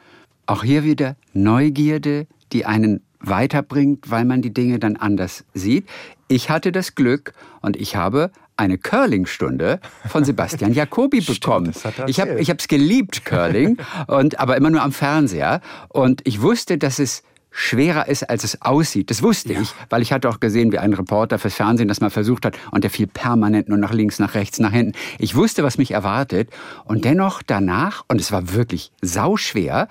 [0.46, 5.86] Auch hier wieder Neugierde, die einen weiterbringt, weil man die Dinge dann anders sieht.
[6.28, 11.72] Ich hatte das Glück und ich habe eine Curling-Stunde von Sebastian Jacobi bekommen.
[11.72, 15.60] Stimmt, ich habe es geliebt, Curling, und, aber immer nur am Fernseher.
[15.88, 19.10] Und ich wusste, dass es schwerer ist, als es aussieht.
[19.10, 19.60] Das wusste ja.
[19.60, 22.56] ich, weil ich hatte auch gesehen, wie ein Reporter fürs Fernsehen das mal versucht hat
[22.70, 24.92] und der fiel permanent nur nach links, nach rechts, nach hinten.
[25.18, 26.50] Ich wusste, was mich erwartet
[26.84, 29.88] und dennoch danach, und es war wirklich sauschwer,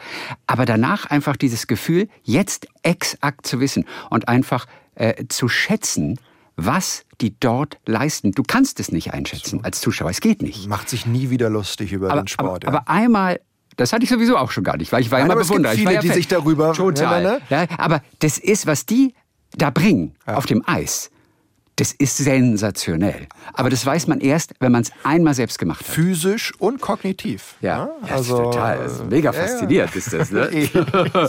[0.47, 6.20] aber danach einfach dieses Gefühl, jetzt exakt zu wissen und einfach äh, zu schätzen,
[6.55, 8.32] was die dort leisten.
[8.32, 10.10] Du kannst es nicht einschätzen als Zuschauer.
[10.10, 10.68] Es geht nicht.
[10.68, 12.66] Macht sich nie wieder lustig über aber, den Sport.
[12.66, 12.80] Aber, ja.
[12.82, 13.39] aber einmal
[13.80, 15.74] das hatte ich sowieso auch schon gar nicht, weil ich war Nein, immer bewundert.
[15.74, 17.24] Es gibt viele, ja die sich darüber total.
[17.24, 17.42] Ne?
[17.50, 19.14] Ja, aber das ist, was die
[19.56, 20.36] da bringen ja.
[20.36, 21.12] auf dem Eis.
[21.78, 23.28] Das ist sensationell.
[23.54, 25.88] Aber das weiß man erst, wenn man es einmal selbst gemacht hat.
[25.88, 27.56] Physisch und kognitiv.
[27.62, 28.80] Ja, ja also total.
[28.80, 30.30] Das ist mega fasziniert ist das.
[30.30, 30.50] Ne?
[30.52, 30.72] ich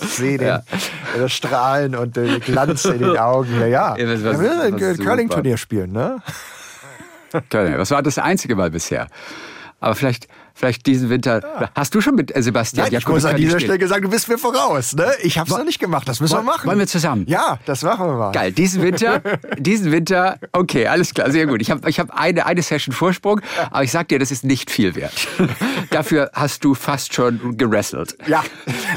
[0.08, 1.28] sehe den ja.
[1.28, 3.60] Strahlen und den Glanz in den Augen.
[3.60, 3.96] Ja, ja.
[3.96, 6.20] ja was, was, ein Curling-Turnier spielen, ne?
[7.48, 9.06] Curling, was war das einzige Mal bisher?
[9.78, 11.40] Aber vielleicht Vielleicht diesen Winter.
[11.42, 11.70] Ja.
[11.74, 14.28] Hast du schon mit äh, Sebastian Nein, Ich muss an dieser Stelle sagen, du bist
[14.28, 14.94] mir voraus.
[14.94, 15.12] Ne?
[15.22, 16.08] Ich habe es noch nicht gemacht.
[16.08, 16.68] Das müssen wir machen.
[16.68, 17.24] Wollen wir zusammen?
[17.28, 18.32] Ja, das machen wir mal.
[18.32, 18.52] Geil.
[18.52, 19.22] Diesen Winter,
[19.58, 20.38] diesen Winter.
[20.52, 21.62] Okay, alles klar, sehr gut.
[21.62, 23.40] Ich habe ich hab eine, eine Session Vorsprung,
[23.70, 25.28] aber ich sag dir, das ist nicht viel wert.
[25.90, 28.16] Dafür hast du fast schon gerasselt.
[28.26, 28.44] Ja.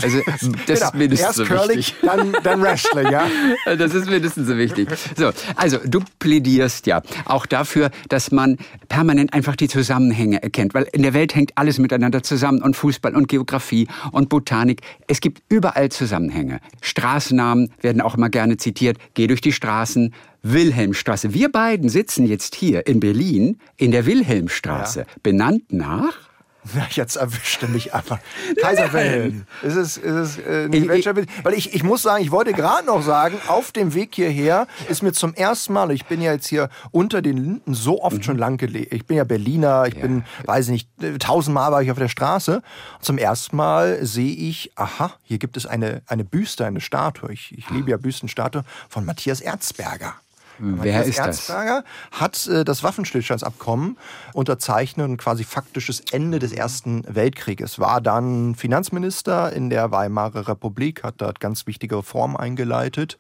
[0.02, 0.42] Also das
[0.80, 0.88] genau.
[0.88, 1.96] ist mindestens Erst so Curling, wichtig.
[2.02, 3.28] Dann, dann Wrestling, ja.
[3.78, 4.90] Das ist mindestens so wichtig.
[5.16, 8.58] So, also du plädierst ja auch dafür, dass man
[8.90, 13.16] permanent einfach die Zusammenhänge erkennt, weil in der Welt hängt alles miteinander zusammen und Fußball
[13.16, 14.82] und Geografie und Botanik.
[15.08, 16.60] Es gibt überall Zusammenhänge.
[16.82, 18.98] Straßennamen werden auch immer gerne zitiert.
[19.14, 20.14] Geh durch die Straßen.
[20.46, 21.34] Wilhelmstraße.
[21.34, 25.06] Wir beiden sitzen jetzt hier in Berlin in der Wilhelmstraße, ja.
[25.24, 26.18] benannt nach
[26.74, 28.20] Na, jetzt erwischte mich aber.
[28.62, 29.46] Kaiser Wilhelm.
[29.64, 31.30] Ist es, ist es, äh, nicht welcher Bild?
[31.44, 35.04] Weil ich, ich muss sagen, ich wollte gerade noch sagen, auf dem Weg hierher ist
[35.04, 38.24] mir zum ersten Mal, ich bin ja jetzt hier unter den Linden so oft Mhm.
[38.24, 38.94] schon lang gelegt.
[38.94, 40.90] Ich bin ja Berliner, ich bin, weiß ich nicht,
[41.20, 42.58] tausendmal war ich auf der Straße.
[42.58, 47.32] Und zum ersten Mal sehe ich, aha, hier gibt es eine, eine Büste, eine Statue.
[47.34, 50.14] Ich, ich liebe ja Büstenstatue von Matthias Erzberger.
[50.60, 51.28] Wer Matthias ist das?
[51.50, 53.98] Erzberger hat äh, das Waffenstillstandsabkommen
[54.34, 57.80] unterzeichnet und quasi faktisches Ende des Ersten Weltkrieges.
[57.80, 63.18] War dann Finanzminister in der Weimarer Republik, hat dort ganz wichtige Reformen eingeleitet,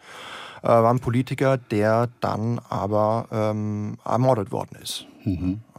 [0.62, 5.08] äh, war ein Politiker, der dann aber ähm, ermordet worden ist.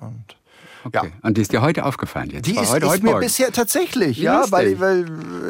[0.00, 0.36] Und
[0.84, 1.12] Okay.
[1.22, 2.46] Und die ist dir heute aufgefallen jetzt?
[2.46, 3.24] die War ist, heute, ist heute mir Morgen.
[3.24, 5.06] bisher tatsächlich, Wie ja, weil, weil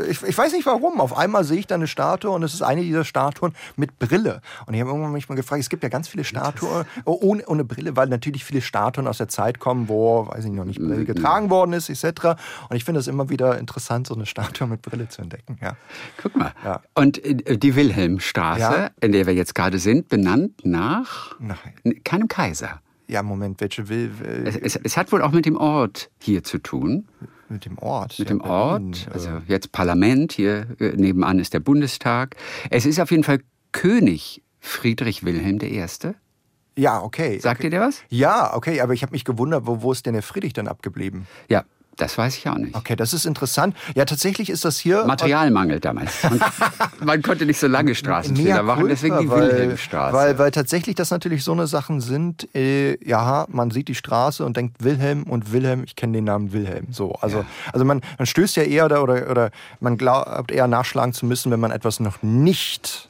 [0.09, 1.01] ich, ich weiß nicht warum.
[1.01, 4.41] Auf einmal sehe ich da eine Statue und es ist eine dieser Statuen mit Brille.
[4.67, 7.45] Und ich habe irgendwann mich mal gefragt, es gibt ja ganz viele Statuen oh, ohne,
[7.47, 10.79] ohne Brille, weil natürlich viele Statuen aus der Zeit kommen, wo, weiß ich noch nicht,
[10.79, 10.89] Mhm.
[10.89, 12.37] Brille getragen worden ist, etc.
[12.69, 15.59] Und ich finde es immer wieder interessant, so eine Statue mit Brille zu entdecken.
[15.63, 15.77] Ja.
[16.23, 16.53] Guck mal.
[16.65, 16.81] Ja.
[16.95, 18.91] Und äh, die Wilhelmstraße, Ja.
[19.01, 21.57] in der wir jetzt gerade sind, benannt nach Nein.
[22.05, 22.81] keinem Kaiser.
[23.07, 26.43] Ja, Moment, welche will, will Es, es, es hat wohl auch mit dem Ort hier
[26.43, 27.09] zu tun.
[27.49, 28.19] mit dem Ort?
[28.19, 29.09] Mit ja, dem Berlin, Ort.
[29.13, 32.37] Also jetzt Parlament, hier äh, nebenan ist der Bundestag.
[32.71, 33.41] Es ist auf jeden Fall
[33.73, 35.85] König Friedrich Wilhelm I.
[36.77, 37.39] Ja, okay.
[37.39, 37.67] Sagt okay.
[37.67, 38.03] ihr der was?
[38.09, 41.27] Ja, okay, aber ich habe mich gewundert, wo, wo ist denn der Friedrich dann abgeblieben?
[41.49, 41.65] Ja,
[41.97, 42.75] das weiß ich auch nicht.
[42.75, 43.77] Okay, das ist interessant.
[43.95, 45.05] Ja, tatsächlich ist das hier.
[45.05, 46.23] Materialmangel damals.
[46.23, 46.41] Man,
[47.05, 50.17] man konnte nicht so lange Straßenfehler machen, deswegen die weil, Wilhelmstraße.
[50.17, 54.45] Weil, weil tatsächlich das natürlich so eine Sachen sind, äh, ja, man sieht die Straße
[54.45, 56.89] und denkt Wilhelm und Wilhelm, ich kenne den Namen Wilhelm.
[56.91, 61.13] So, also, also man, man stößt ja eher da oder, oder man glaubt eher nachschlagen
[61.13, 63.09] zu müssen, wenn man etwas noch nicht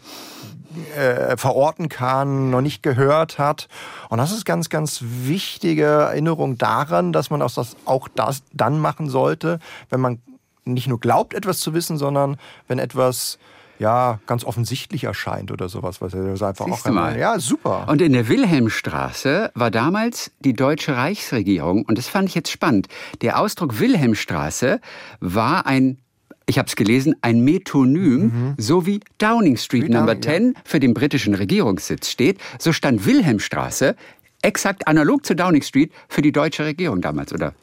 [0.96, 3.68] äh, verorten kann, noch nicht gehört hat.
[4.08, 8.78] Und das ist ganz, ganz wichtige Erinnerung daran, dass man auch das, auch das dann
[8.78, 9.58] machen sollte,
[9.90, 10.20] wenn man
[10.64, 12.36] nicht nur glaubt, etwas zu wissen, sondern
[12.68, 13.38] wenn etwas
[13.78, 17.18] ja ganz offensichtlich erscheint oder sowas, was er einfach Siehst auch mal.
[17.18, 17.86] ja super.
[17.88, 22.88] Und in der Wilhelmstraße war damals die deutsche Reichsregierung, und das fand ich jetzt spannend,
[23.22, 24.80] der Ausdruck Wilhelmstraße
[25.20, 25.98] war ein,
[26.46, 30.80] ich habe es gelesen, ein Metonym, so wie Downing Street Wie Number Downing, 10 für
[30.80, 33.96] den britischen Regierungssitz steht, so stand Wilhelmstraße
[34.44, 37.54] exakt analog zu Downing Street für die deutsche Regierung damals, oder?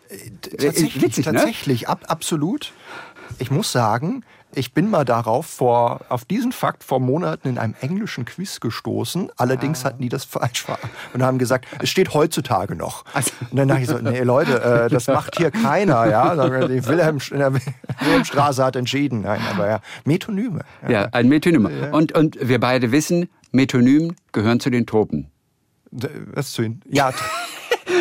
[0.42, 1.34] Tatsächlich, witzig, ne?
[1.34, 2.74] tatsächlich, ab, absolut.
[3.38, 4.24] Ich muss sagen,
[4.56, 9.30] ich bin mal darauf vor, auf diesen Fakt vor Monaten in einem englischen Quiz gestoßen.
[9.30, 9.34] Ah.
[9.38, 10.66] Allerdings hatten die das falsch
[11.14, 13.06] und haben gesagt, es steht heutzutage noch.
[13.14, 16.36] Also- Und dann dachte ich so, nee Leute, äh, das macht hier keiner, ja.
[16.68, 19.22] Die Wilhelm, der Wilhelmstraße hat entschieden.
[19.22, 20.62] Nein, aber ja, Metonyme.
[20.88, 21.66] Ja, ein Metonym.
[21.91, 25.30] Und, und wir beide wissen, Metonym gehören zu den Tropen.
[25.91, 26.82] Was zu Ihnen?
[26.89, 27.12] Ja,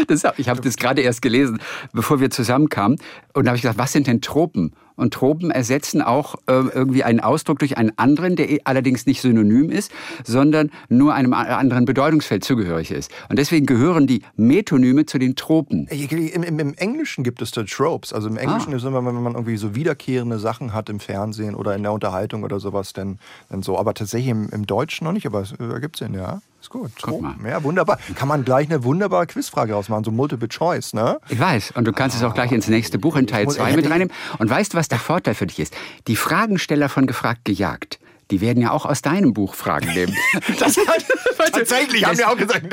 [0.06, 1.60] Das, ich habe das gerade erst gelesen,
[1.92, 2.98] bevor wir zusammenkamen.
[3.34, 4.72] Und da habe ich gesagt, was sind denn Tropen?
[5.00, 9.70] Und Tropen ersetzen auch äh, irgendwie einen Ausdruck durch einen anderen, der allerdings nicht synonym
[9.70, 9.90] ist,
[10.24, 13.10] sondern nur einem anderen Bedeutungsfeld zugehörig ist.
[13.28, 15.86] Und deswegen gehören die Metonyme zu den Tropen.
[15.88, 18.12] Im, im, Im Englischen gibt es da Tropes.
[18.12, 18.76] Also im Englischen Ah.
[18.76, 22.42] ist immer, wenn man irgendwie so wiederkehrende Sachen hat im Fernsehen oder in der Unterhaltung
[22.42, 23.78] oder sowas, dann, dann so.
[23.78, 26.40] Aber tatsächlich im, im Deutschen noch nicht, aber es äh, gibt es ja.
[26.60, 26.90] Ist gut.
[27.00, 27.34] Guck mal.
[27.48, 27.98] Ja, wunderbar.
[28.16, 31.18] Kann man gleich eine wunderbare Quizfrage rausmachen, so Multiple Choice, ne?
[31.30, 31.72] Ich weiß.
[31.72, 34.12] Und du kannst es auch gleich ins nächste Buch in Teil muss- 2 mit reinnehmen.
[34.38, 35.74] Und weißt du, was der Vorteil für dich ist?
[36.06, 37.98] Die Fragensteller von Gefragt gejagt,
[38.30, 40.16] die werden ja auch aus deinem Buch Fragen nehmen.
[40.58, 40.78] Das,
[41.52, 42.66] Tatsächlich, haben wir auch gesagt.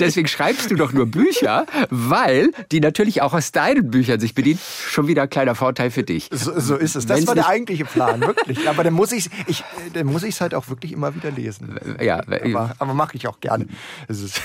[0.00, 4.58] Deswegen schreibst du doch nur Bücher, weil die natürlich auch aus deinen Büchern sich bedienen.
[4.88, 6.28] Schon wieder ein kleiner Vorteil für dich.
[6.32, 7.06] So, so ist es.
[7.06, 8.68] Das Wenn's war der eigentliche Plan, wirklich.
[8.68, 11.78] Aber dann muss ich ich, dann muss ich es halt auch wirklich immer wieder lesen.
[12.00, 13.66] Ja, Aber, aber mache ich auch gerne.
[14.08, 14.40] Es ist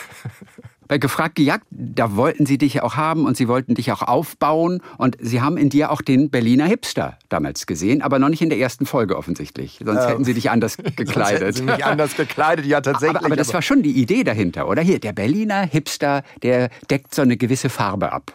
[0.98, 4.82] Gefragt gejagt, da wollten sie dich ja auch haben und sie wollten dich auch aufbauen.
[4.98, 8.50] Und sie haben in dir auch den Berliner Hipster damals gesehen, aber noch nicht in
[8.50, 9.80] der ersten Folge offensichtlich.
[9.84, 11.56] Sonst hätten sie dich anders Sonst hätten gekleidet.
[11.58, 13.18] sie mich anders gekleidet, ja tatsächlich.
[13.18, 14.82] aber, aber das war schon die Idee dahinter, oder?
[14.82, 18.34] Hier, der Berliner Hipster, der deckt so eine gewisse Farbe ab.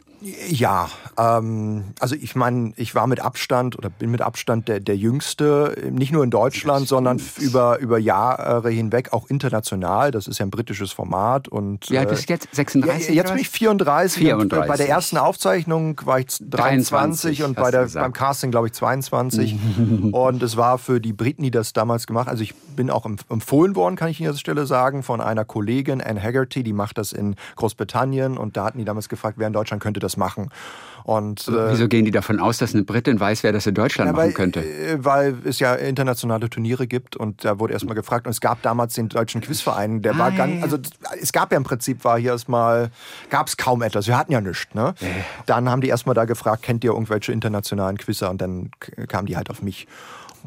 [0.48, 4.96] Ja, ähm, also ich meine, ich war mit Abstand oder bin mit Abstand der, der
[4.96, 10.10] Jüngste, nicht nur in Deutschland, sondern über, über Jahre hinweg auch international.
[10.10, 11.46] Das ist ja ein britisches Format.
[11.48, 12.46] Und, Wie alt äh, bist du jetzt?
[12.46, 13.14] ja, 36?
[13.14, 14.22] jetzt oder bin ich 34.
[14.22, 14.68] Und 34.
[14.68, 18.72] bei der ersten Aufzeichnung war ich 23, 23, und bei der, beim Casting, glaube ich,
[18.72, 19.56] 22.
[20.12, 23.30] und es war für die Briten, die das damals gemacht Also ich bin auch empf-
[23.30, 26.72] empfohlen worden, kann ich Ihnen an dieser Stelle sagen, von einer Kollegin, Anne Haggerty, die
[26.72, 28.38] macht das in Großbritannien.
[28.38, 30.50] Und da hatten die damals gefragt, wer in Deutschland könnte das das machen.
[31.04, 34.10] Und, äh, Wieso gehen die davon aus, dass eine Britin weiß, wer das in Deutschland
[34.10, 34.60] ja, weil, machen könnte?
[34.60, 38.62] Äh, weil es ja internationale Turniere gibt und da wurde erstmal gefragt und es gab
[38.62, 40.78] damals den deutschen Quizverein, der ah, war ganz, also
[41.20, 42.90] es gab ja im Prinzip war hier erstmal,
[43.28, 44.74] gab es kaum etwas, wir hatten ja nichts.
[44.74, 44.94] Ne?
[45.02, 45.06] Äh.
[45.44, 48.70] Dann haben die erstmal da gefragt, kennt ihr irgendwelche internationalen Quizzer und dann
[49.06, 49.86] kamen die halt auf mich.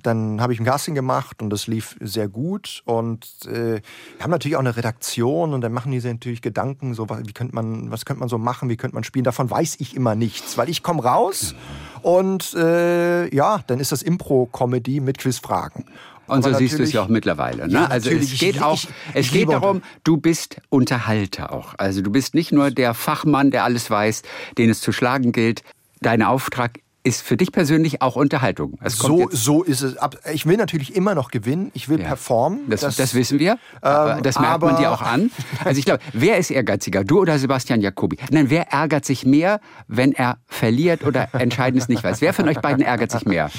[0.04, 2.84] Dann habe ich ein Casting gemacht und das lief sehr gut.
[2.86, 3.82] Und äh,
[4.18, 7.34] wir haben natürlich auch eine Redaktion und dann machen die sich natürlich Gedanken, so wie
[7.34, 9.26] könnte man, was könnte man so machen, wie könnte man spielen.
[9.26, 11.56] Davon weiß ich immer nichts, weil ich komme raus
[12.02, 15.86] und äh, ja, dann ist das Impro-Comedy mit Quizfragen.
[16.28, 17.68] Und so siehst du es ja auch mittlerweile.
[17.68, 17.74] Ne?
[17.74, 18.80] Ja, also es geht auch,
[19.14, 21.74] es geht darum, du bist Unterhalter auch.
[21.78, 24.24] Also du bist nicht nur der Fachmann, der alles weiß,
[24.58, 25.64] den es zu schlagen gilt.
[26.02, 28.78] Dein Auftrag ist für dich persönlich auch Unterhaltung.
[28.86, 29.95] so, so ist es.
[30.34, 31.72] Ich will natürlich immer noch gewinnen.
[31.74, 32.08] Ich will ja.
[32.08, 32.70] performen.
[32.70, 33.58] Das, das, das, wissen wir.
[33.82, 35.32] Ähm, das merkt man dir auch an.
[35.64, 37.03] Also ich glaube, wer ist ehrgeiziger?
[37.03, 38.18] Du oder Sebastian Jacobi?
[38.30, 42.22] Nein, wer ärgert sich mehr, wenn er verliert oder Entscheidendes nicht weiß?
[42.22, 43.49] Wer von euch beiden ärgert sich mehr?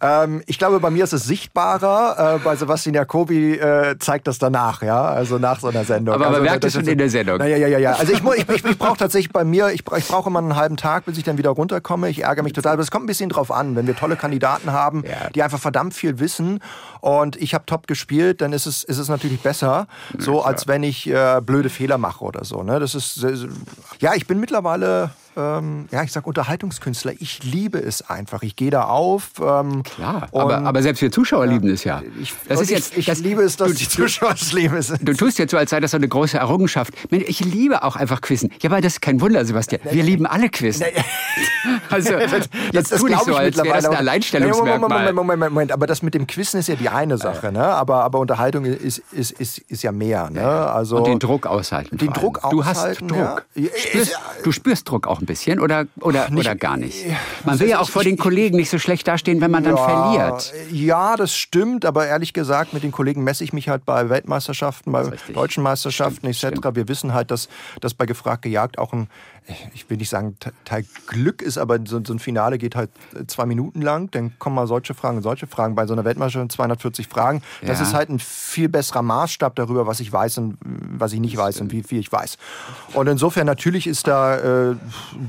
[0.00, 2.36] Ähm, ich glaube, bei mir ist es sichtbarer.
[2.36, 6.14] Äh, bei Sebastian Jacobi äh, zeigt das danach, ja, also nach so einer Sendung.
[6.14, 7.38] Aber also, man merkt es schon in der Sendung.
[7.38, 7.92] Na, ja, ja, ja, ja.
[7.94, 10.76] Also ich, ich, ich, ich brauche tatsächlich bei mir, ich, ich brauche immer einen halben
[10.76, 12.08] Tag, bis ich dann wieder runterkomme.
[12.08, 12.78] Ich ärgere mich total.
[12.78, 13.74] Es kommt ein bisschen drauf an.
[13.74, 15.30] Wenn wir tolle Kandidaten haben, ja.
[15.30, 16.60] die einfach verdammt viel wissen
[17.00, 19.88] und ich habe top gespielt, dann ist es, ist es natürlich besser,
[20.18, 22.62] so als wenn ich äh, blöde Fehler mache oder so.
[22.62, 22.78] Ne?
[22.78, 23.26] Das ist,
[23.98, 27.12] ja, ich bin mittlerweile ähm, ja, ich sag Unterhaltungskünstler.
[27.18, 28.42] Ich liebe es einfach.
[28.42, 29.30] Ich gehe da auf.
[29.40, 32.02] Ähm, Klar, aber, aber selbst wir Zuschauer ja, lieben es ja.
[32.20, 34.78] Ich, das ist jetzt, ich, das, liebe es, dass du, die Zuschauer es lieben.
[35.02, 36.92] Du tust jetzt so, als sei das so eine große Errungenschaft.
[37.10, 38.50] Ich liebe auch einfach Quizzen.
[38.60, 39.80] Ja, weil das ist kein Wunder, Sebastian.
[39.90, 40.86] Wir lieben alle Quizzen.
[41.90, 42.14] also,
[42.72, 44.78] jetzt das, tu nicht so, als wäre das ein Alleinstellungsmerkmal.
[44.78, 47.52] Moment, Moment, Moment, Moment, aber das mit dem Quizzen ist ja die eine Sache.
[47.52, 47.64] Ne?
[47.64, 50.28] Aber, aber Unterhaltung ist, ist, ist, ist ja mehr.
[50.30, 50.42] Ne?
[50.44, 51.96] Also, Und den Druck aushalten.
[51.96, 53.08] Den Druck aushalten.
[53.08, 53.46] Du hast Druck.
[53.54, 53.68] Ja.
[53.76, 57.04] Spürst, du spürst Druck auch ein bisschen oder, oder, nicht, oder gar nicht?
[57.44, 59.84] Man will ja auch vor den Kollegen nicht so schlecht dastehen, wenn man dann ja,
[59.84, 60.52] verliert.
[60.70, 64.92] Ja, das stimmt, aber ehrlich gesagt, mit den Kollegen messe ich mich halt bei Weltmeisterschaften,
[64.92, 66.44] bei deutschen Meisterschaften etc.
[66.74, 67.48] Wir wissen halt, dass,
[67.80, 69.08] dass bei Gefragt gejagt auch ein
[69.74, 73.26] ich will nicht sagen, Teil Glück ist, aber so, so, ein Finale geht halt äh,
[73.26, 74.10] zwei Minuten lang.
[74.12, 75.74] Dann kommen mal solche Fragen und solche Fragen.
[75.74, 77.42] Bei so einer Weltmeisterschaft 240 Fragen.
[77.60, 77.86] Das ja.
[77.86, 81.60] ist halt ein viel besserer Maßstab darüber, was ich weiß und was ich nicht weiß
[81.60, 82.38] und wie viel ich weiß.
[82.94, 84.76] Und insofern natürlich ist da äh,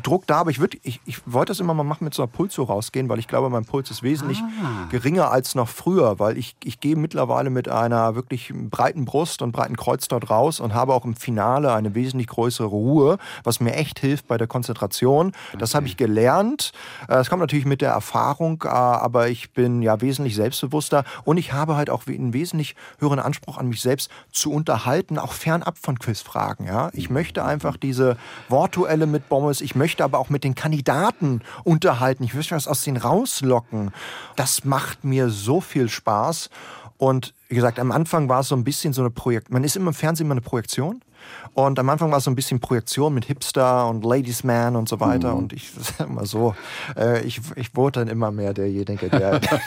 [0.04, 2.32] Druck da, aber ich, würd, ich, ich wollte das immer mal machen mit so einer
[2.32, 4.88] Pulso rausgehen, weil ich glaube, mein Puls ist wesentlich ah.
[4.92, 9.52] geringer als noch früher, weil ich, ich gehe mittlerweile mit einer wirklich breiten Brust und
[9.52, 13.74] breiten Kreuz dort raus und habe auch im Finale eine wesentlich größere Ruhe, was mir
[13.74, 15.32] echt hilft bei der Konzentration.
[15.58, 15.78] Das okay.
[15.78, 16.72] habe ich gelernt.
[17.08, 21.38] Äh, es kommt natürlich mit der Erfahrung, äh, aber ich bin ja wesentlich selbstbewusster und
[21.38, 25.78] ich habe halt auch einen wesentlich höheren Anspruch an mich selbst zu unterhalten, auch fernab
[25.78, 26.68] von Quizfragen.
[26.68, 26.90] Ja?
[26.94, 28.18] Ich möchte einfach diese
[28.50, 32.24] Wortuelle mit Bommes, ich möchte aber auch mit den Kandidaten unterhalten.
[32.24, 33.92] Ich möchte was aus denen rauslocken.
[34.36, 36.50] Das macht mir so viel Spaß.
[36.98, 39.52] Und wie gesagt, am Anfang war es so ein bisschen so eine Projekt.
[39.52, 41.02] Man ist immer im Fernsehen immer eine Projektion.
[41.54, 44.90] Und am Anfang war es so ein bisschen Projektion mit Hipster und Ladies Man und
[44.90, 45.34] so weiter.
[45.34, 45.38] Mhm.
[45.38, 46.56] Und ich sag mal so,
[46.98, 49.60] äh, ich, ich wurde dann immer mehr derjenige, der, der,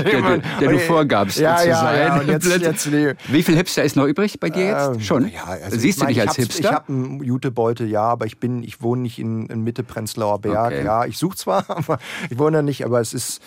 [0.04, 2.06] der, der du vorgabst ja, zu ja, sein.
[2.06, 4.88] Ja, und jetzt, jetzt, Wie viel Hipster ist noch übrig bei dir jetzt?
[4.94, 5.28] Ähm, Schon?
[5.30, 6.60] Ja, also Siehst du dich als Hipster?
[6.60, 10.38] Ich habe einen Jutebeutel, ja, aber ich bin, ich wohne nicht in, in Mitte Prenzlauer
[10.38, 10.72] Berg.
[10.72, 10.84] Okay.
[10.84, 11.98] Ja, ich suche zwar, aber
[12.30, 13.42] ich wohne nicht, aber es ist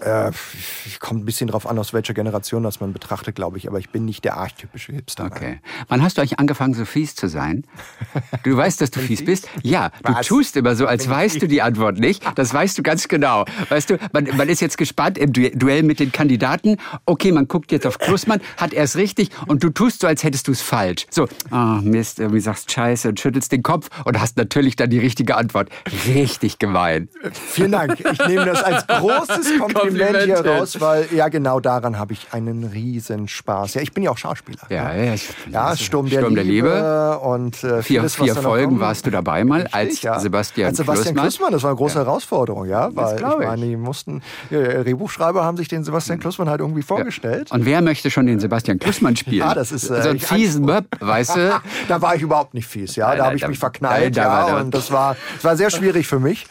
[0.00, 0.32] äh,
[0.98, 3.68] kommt ein bisschen drauf an, aus welcher Generation das man betrachtet, glaube ich.
[3.68, 5.24] Aber ich bin nicht der archetypische Hipster.
[5.26, 5.60] Okay.
[5.88, 7.64] Wann hast du eigentlich angefangen, so fies zu sein?
[8.42, 9.48] Du weißt, dass du fies bist?
[9.62, 10.26] Ja, du Was?
[10.26, 12.24] tust immer so, als weißt du die Antwort nicht.
[12.34, 13.44] Das weißt du ganz genau.
[13.68, 16.78] Weißt du, man, man ist jetzt gespannt im Duell mit den Kandidaten.
[17.06, 20.24] Okay, man guckt jetzt auf Klussmann, hat er es richtig und du tust so, als
[20.24, 21.06] hättest du es falsch.
[21.10, 24.98] So, oh Mist, irgendwie sagst Scheiße und schüttelst den Kopf und hast natürlich dann die
[24.98, 25.68] richtige Antwort.
[26.06, 27.08] Richtig gemein.
[27.32, 28.00] Vielen Dank.
[28.00, 32.28] Ich nehme das als großes Kompliment Kompliment hier raus, weil ja genau daran habe ich
[32.32, 33.74] einen riesen Spaß.
[33.74, 34.62] Ja, ich bin ja auch Schauspieler.
[34.68, 35.14] Ja, ja,
[35.50, 36.68] ja Sturm, der, Sturm der Liebe.
[36.68, 37.18] Liebe.
[37.20, 40.18] und äh, vier, vieles, vier Folgen warst du dabei mal Richtig, als ja.
[40.18, 41.52] Sebastian Als Sebastian Klussmann.
[41.52, 42.04] Das war eine große ja.
[42.04, 46.60] Herausforderung, ja, weil ich meine, die mussten äh, Drehbuchschreiber haben sich den Sebastian Klussmann halt
[46.60, 47.50] irgendwie vorgestellt.
[47.50, 49.38] Und wer möchte schon den Sebastian Klussmann spielen?
[49.38, 51.60] ja, das ist äh, so ein fiesen Möb, weißt du?
[51.88, 54.90] da war ich überhaupt nicht fies, ja, da habe ich mich verknallt, ja, und das
[54.90, 56.46] war, das war sehr schwierig für mich.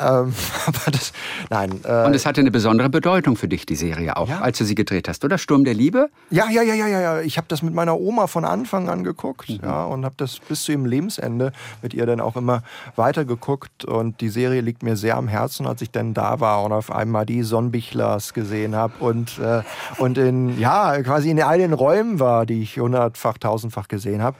[0.00, 0.32] Ähm,
[0.66, 1.12] aber das,
[1.50, 1.80] nein.
[1.84, 4.40] Äh, Und es hatte eine besondere Bedeutung für dich, die Serie auch, Ja.
[4.40, 5.36] als du sie gedreht hast, oder?
[5.38, 6.08] Sturm der Liebe?
[6.30, 7.20] Ja, ja, ja, ja, ja.
[7.20, 9.58] Ich habe das mit meiner Oma von Anfang an geguckt, Mhm.
[9.62, 12.62] ja, und habe das bis zu ihrem Lebensende mit ihr dann auch immer
[12.96, 13.84] weitergeguckt.
[13.84, 16.90] Und die Serie liegt mir sehr am Herzen, als ich dann da war und auf
[16.90, 19.62] einmal die Sonnenbichlers gesehen habe und äh,
[19.98, 24.36] und in ja quasi in all den Räumen war, die ich hundertfach, tausendfach gesehen habe.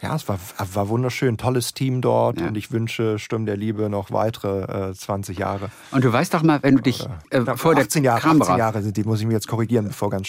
[0.00, 0.38] Ja, es war,
[0.74, 2.46] war wunderschön, tolles Team dort Ja.
[2.48, 5.70] und ich wünsche Sturm der Liebe noch weitere äh, 20 Jahre.
[5.90, 8.44] Und du weißt doch mal, wenn du dich äh, vor der 18 Jahre, Kamera...
[8.52, 10.28] 18 Jahre sind die, muss ich mir jetzt korrigieren, bevor ganz.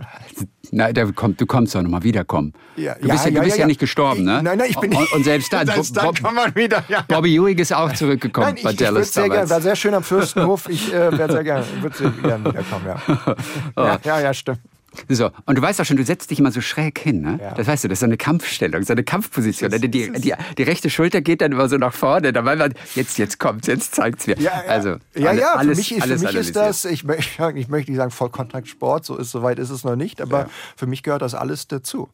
[0.72, 2.52] Nein, da kommt, du kommst doch nochmal wiederkommen.
[2.76, 4.40] Ja, du bist ja, ja, du bist ja, nicht gestorben, ne?
[4.42, 6.84] Nein, nein, ich bin und, und selbst dann, Selbst Bob- dann kann man wieder.
[7.08, 9.50] Bobby Ewing ist auch zurückgekommen Nein, ich, bei ich Dallas sehr gerne, damals.
[9.50, 10.68] war sehr schön am Fürstenhof.
[10.68, 13.36] Ich äh, wäre sehr gerne, würde sehr gerne wiederkommen.
[13.76, 13.80] Oh.
[13.82, 13.98] ja.
[14.04, 14.60] Ja, ja, stimmt.
[15.08, 17.38] So, und du weißt auch schon, du setzt dich immer so schräg hin, ne?
[17.40, 17.54] Ja.
[17.54, 19.70] Das weißt du, das ist so eine Kampfstellung, so eine Kampfposition.
[19.70, 23.16] Die, die, die, die rechte Schulter geht dann immer so nach vorne, dabei man, jetzt,
[23.18, 24.36] jetzt kommt's, jetzt zeigt's mir.
[24.38, 24.70] Ja, ja.
[24.70, 27.90] Also, ja, ja, alles, für mich, ist, für mich ist das, ich, möchte- ich möchte
[27.92, 31.34] nicht sagen Vollkontaktsport, so ist, soweit ist es noch nicht, aber für mich gehört das
[31.34, 32.08] alles dazu.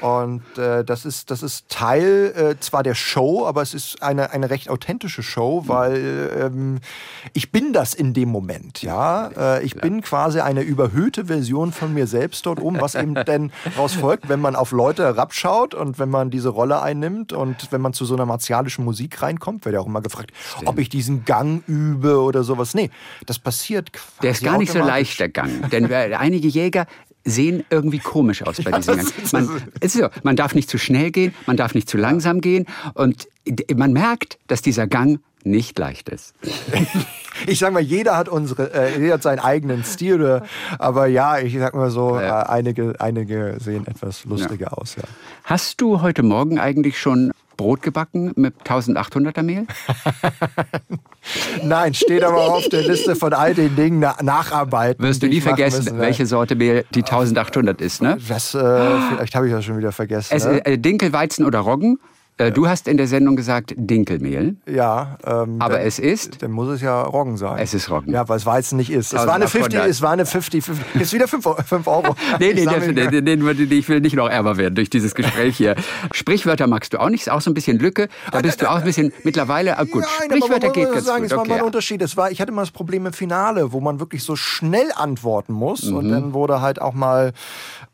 [0.00, 4.30] Und äh, das, ist, das ist Teil äh, zwar der Show, aber es ist eine,
[4.30, 6.78] eine recht authentische Show, weil ähm,
[7.34, 9.28] ich bin das in dem Moment, ja.
[9.58, 13.52] Äh, ich bin quasi eine überhöhte Version von mir selbst dort oben, was eben denn
[13.64, 17.80] daraus folgt, wenn man auf Leute herabschaut und wenn man diese Rolle einnimmt und wenn
[17.80, 20.32] man zu so einer martialischen Musik reinkommt, wird ja auch immer gefragt,
[20.64, 22.74] ob ich diesen Gang übe oder sowas.
[22.74, 22.90] Nee,
[23.26, 25.70] das passiert quasi Der ist gar nicht so leicht, der Gang.
[25.70, 26.86] Denn einige Jäger
[27.24, 28.98] sehen irgendwie komisch aus bei das Gang.
[29.00, 29.48] ist- Man,
[29.80, 32.66] es ist so, man darf nicht zu schnell gehen, man darf nicht zu langsam gehen
[32.94, 33.28] und
[33.74, 36.34] man merkt, dass dieser Gang nicht leicht ist.
[37.46, 40.44] Ich sag mal, jeder hat unsere, äh, jeder hat seinen eigenen Stil, oder-
[40.78, 42.42] aber ja, ich sag mal so, Ja.
[42.42, 44.96] äh, einige, einige sehen etwas lustiger aus.
[44.96, 45.02] Ja.
[45.44, 49.66] Hast du heute Morgen eigentlich schon Brot gebacken mit 1800er Mehl?
[51.62, 55.04] Nein, steht aber auf der Liste von all den Dingen na nacharbeiten.
[55.04, 58.18] Wirst du nie vergessen, müssen, welche Sorte Mehl die 1800 ist, ne?
[58.28, 60.34] Das, äh, vielleicht habe ich das schon wieder vergessen.
[60.34, 60.64] Es, ne?
[60.64, 61.98] äh, Dinkel, Weizen oder Roggen?
[62.38, 64.56] Äh, Du hast in der Sendung gesagt Dinkelmehl.
[64.66, 66.42] ja, ähm, aber dann, es ist?
[66.42, 67.58] Dann muss es ja Roggen sein.
[67.58, 68.12] Es ist Roggen.
[68.12, 69.12] Ja, weil es Weizen nicht ist.
[69.12, 69.90] Es war eine 50, 1800.
[69.90, 71.46] es war eine 50, 50 jetzt wieder 5
[71.86, 72.16] Euro.
[72.40, 75.14] Nee, nee, nee, nee, nee, nee, nee, ich will nicht noch ärmer werden durch dieses
[75.14, 75.76] Gespräch hier.
[76.12, 78.08] Sprichwörter magst du auch nicht, ist auch so ein bisschen Lücke.
[78.32, 80.94] Da bist du auch ein bisschen mittlerweile, ah, gut, Nein, aber Sprichwörter man geht muss
[80.94, 81.30] ganz sagen, gut.
[81.32, 81.66] es war mal ein Okay.
[81.66, 82.02] Unterschied.
[82.02, 85.52] Es war, ich hatte immer das Problem im Finale, wo man wirklich so schnell antworten
[85.52, 85.84] muss.
[85.84, 86.10] Und Mhm.
[86.10, 87.32] dann wurde halt auch mal,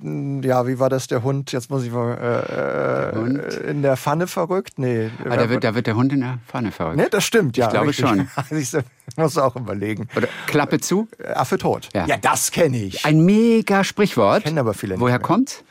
[0.00, 1.50] ja, wie war das, der Hund?
[1.52, 3.38] Jetzt muss ich mal, äh, Hund?
[3.38, 4.74] äh, in der Pfanne verrückt?
[4.78, 5.10] Nee.
[5.28, 6.96] Ah, da, wird, da wird der Hund in der Pfanne verrückt.
[6.96, 7.66] Ne, das stimmt, ja.
[7.66, 8.06] Ich glaube richtig.
[8.08, 8.28] schon.
[9.16, 10.08] Musst du auch überlegen.
[10.16, 11.08] Oder Klappe zu.
[11.18, 11.88] Äh, Affe tot.
[11.94, 12.06] Ja.
[12.20, 13.04] das kenne ich.
[13.04, 14.44] Ein mega Sprichwort.
[14.44, 15.26] Kennen aber viele nicht Woher mehr.
[15.26, 15.64] kommt's?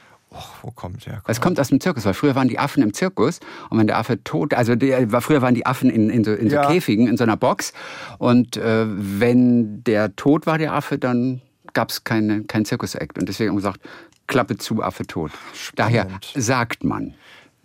[0.62, 1.22] Wo kommt der?
[1.26, 3.98] Es kommt aus dem Zirkus, weil früher waren die Affen im Zirkus und wenn der
[3.98, 6.68] Affe tot, also der, war- früher waren die Affen in, in, so, in so Ja.
[6.68, 7.72] Käfigen, in so einer Box
[8.20, 11.42] und äh, wenn der tot war, der Affe, dann
[11.74, 13.80] gab es keine, keinen Zirkusakt und deswegen haben wir gesagt,
[14.28, 15.32] Klappe zu, Affe tot.
[15.76, 16.34] Daher Spannend.
[16.36, 17.14] sagt man.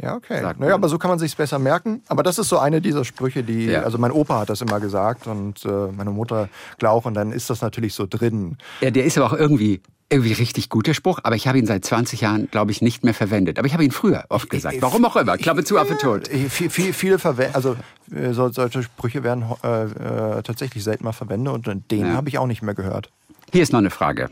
[0.00, 0.40] Ja, okay.
[0.40, 0.80] Sagt Naja, man.
[0.80, 2.02] aber so kann man sich besser merken.
[2.08, 3.82] Aber das ist so eine dieser Sprüche, die, Ja.
[3.82, 6.48] also mein Opa hat das immer gesagt und äh, meine Mutter
[6.78, 8.56] glaubt und dann ist das natürlich so drin.
[8.80, 11.66] Ja, der ist aber auch irgendwie, irgendwie richtig gut, der Spruch, aber ich habe ihn
[11.66, 13.58] seit 20 Jahren, glaube ich, nicht mehr verwendet.
[13.58, 14.78] Aber ich habe ihn früher oft gesagt.
[14.80, 15.36] Warum auch immer.
[15.36, 16.28] Klappe zu, Affe tot.
[16.28, 17.76] Äh, viel, viel, viele verwenden, also
[18.12, 22.12] äh, so, solche Sprüche werden äh, äh, tatsächlich selten mal verwendet und den Ja.
[22.14, 23.10] habe ich auch nicht mehr gehört.
[23.52, 24.30] Hier ist noch eine Frage.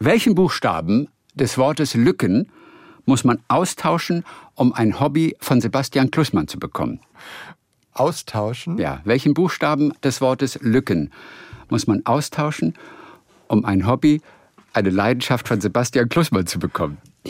[0.00, 2.48] Welchen Buchstaben des Wortes Lücken
[3.04, 4.24] muss man austauschen,
[4.54, 7.00] um ein Hobby von Sebastian Klussmann zu bekommen?
[7.94, 8.78] Austauschen?
[8.78, 11.10] Ja, welchen Buchstaben des Wortes Lücken
[11.68, 12.74] muss man austauschen,
[13.48, 14.20] um ein Hobby,
[14.72, 16.98] eine Leidenschaft von Sebastian Klussmann zu bekommen?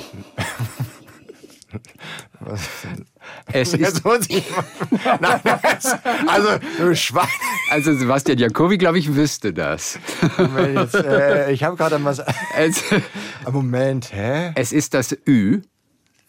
[3.52, 4.02] Es ist,
[5.20, 5.40] Nein,
[6.26, 7.26] also, Schwein.
[7.70, 9.98] also Sebastian Jacobi, glaube ich, wüsste das.
[10.38, 12.22] Moment, Jetzt, äh, ich habe gerade was.
[12.56, 12.82] Es,
[13.50, 14.52] Moment, hä?
[14.54, 15.60] es ist das Ü.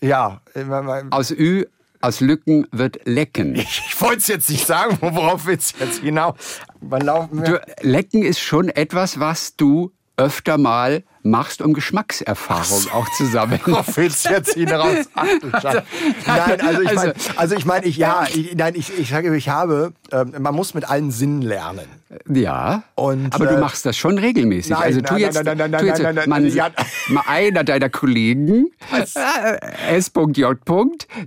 [0.01, 0.63] Ja, äh,
[1.11, 1.65] Aus Ü,
[2.01, 3.55] aus Lücken wird Lecken.
[3.55, 6.35] ich wollte es jetzt nicht sagen, worauf willst du jetzt hinaus?
[6.81, 7.59] Wann laufen wir?
[7.59, 13.61] Du, Lecken ist schon etwas, was du öfter mal machst, um Geschmackserfahrung auch zu sammeln.
[13.65, 15.07] Worauf willst du jetzt hinaus?
[15.15, 15.83] Ach du Scheiße.
[16.27, 19.35] Nein, also ich meine, Also- also ich, mein, ich, ja, ich, nein, ich, ich sage,
[19.35, 21.85] ich habe, ähm, man muss mit allen Sinnen lernen.
[22.29, 24.71] Ja, Und, aber du äh, machst das schon regelmäßig.
[24.71, 26.69] nein, also tu nein, jetzt, nein, nein, nein, tu jetzt nein, nein, man, ja.
[27.07, 30.57] mal einer deiner Kollegen, äh, S.J.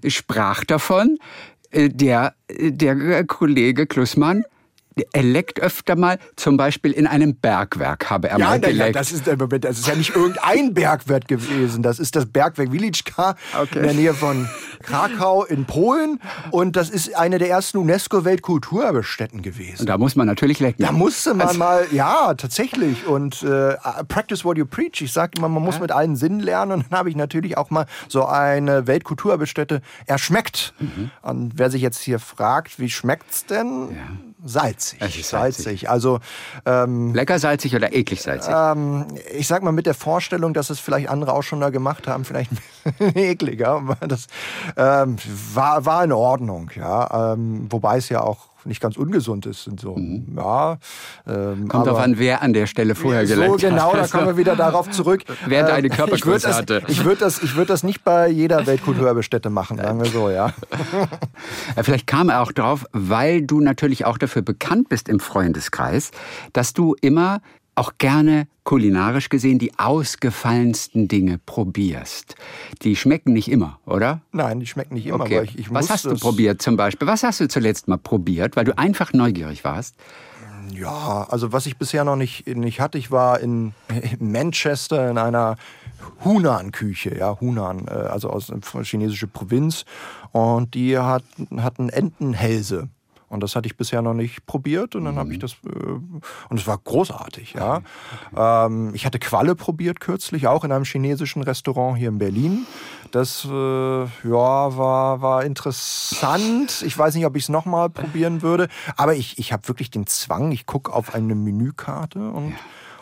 [0.06, 1.18] sprach davon,
[1.70, 4.44] äh, der, der Kollege Klussmann
[5.12, 8.78] er leckt öfter mal, zum Beispiel in einem Bergwerk habe er ja, mal geleckt.
[8.78, 11.82] Ja, das ist, das ist ja nicht irgendein Bergwerk gewesen.
[11.82, 13.78] Das ist das Bergwerk Wilicka okay.
[13.78, 14.48] in der Nähe von
[14.82, 16.20] Krakau in Polen.
[16.50, 19.80] Und das ist eine der ersten UNESCO-Weltkulturerbestätten gewesen.
[19.80, 20.82] Und da muss man natürlich lecken.
[20.82, 23.06] Da musste man also, mal, ja, tatsächlich.
[23.06, 23.74] Und äh,
[24.08, 25.02] practice what you preach.
[25.02, 25.82] Ich sage immer, man muss ja.
[25.82, 26.72] mit allen Sinnen lernen.
[26.72, 30.72] Und dann habe ich natürlich auch mal so eine Weltkulturerbestätte erschmeckt.
[30.78, 31.10] Mhm.
[31.20, 33.90] Und wer sich jetzt hier fragt, wie schmeckt's denn?
[33.90, 35.00] Ja salzig.
[35.00, 35.26] Salzig.
[35.26, 35.90] salzig.
[35.90, 36.20] Also
[36.64, 38.52] ähm, lecker salzig oder eklig salzig?
[38.54, 42.08] Ähm, ich sag mal mit der Vorstellung, dass es vielleicht andere auch schon da gemacht
[42.08, 42.50] haben, vielleicht
[43.14, 43.96] ekliger.
[44.06, 44.26] Das
[44.76, 45.16] ähm,
[45.54, 47.32] war, war in Ordnung, ja.
[47.32, 49.96] Ähm, wobei es ja auch nicht ganz ungesund ist und so.
[49.96, 50.36] Mhm.
[50.36, 50.78] Ja,
[51.26, 53.60] ähm, Kommt darauf an, wer an der Stelle vorher geleckt hat.
[53.60, 55.22] So genau, da kommen wir wieder darauf zurück.
[55.46, 56.82] wer da eine Körpergröße hatte.
[56.88, 60.52] Ich würde das, ich würd das nicht bei jeder Weltkulturerbestätte machen, sagen wir so, ja.
[61.82, 66.10] Vielleicht kam er auch drauf, weil du natürlich auch dafür bekannt bist im Freundeskreis,
[66.52, 67.40] dass du immer
[67.76, 72.34] auch gerne kulinarisch gesehen die ausgefallensten Dinge probierst.
[72.82, 74.22] Die schmecken nicht immer, oder?
[74.32, 75.20] Nein, die schmecken nicht immer.
[75.20, 75.42] Okay.
[75.44, 77.06] Ich, ich Was hast du probiert zum Beispiel?
[77.06, 79.94] Was hast du zuletzt mal probiert, weil du einfach neugierig warst?
[80.72, 83.72] Ja, also was ich bisher noch nicht, nicht hatte, ich war in,
[84.18, 85.56] Manchester in einer
[86.24, 89.84] Hunan-Küche, ja, Hunan, äh, also aus einer chinesischen Provinz.
[90.32, 91.24] Und die hat,
[91.58, 92.88] hatten Entenhälse.
[93.28, 95.18] Und das hatte ich bisher noch nicht probiert und dann mhm.
[95.18, 97.82] habe ich das äh, und es war großartig, ja.
[98.36, 102.66] Ähm, ich hatte Qualle probiert kürzlich auch in einem chinesischen Restaurant hier in Berlin.
[103.10, 104.06] Das äh, ja
[104.76, 106.82] war war interessant.
[106.86, 110.06] Ich weiß nicht, ob ich es nochmal probieren würde, aber ich ich habe wirklich den
[110.06, 110.52] Zwang.
[110.52, 112.56] Ich gucke auf eine Menükarte und ja.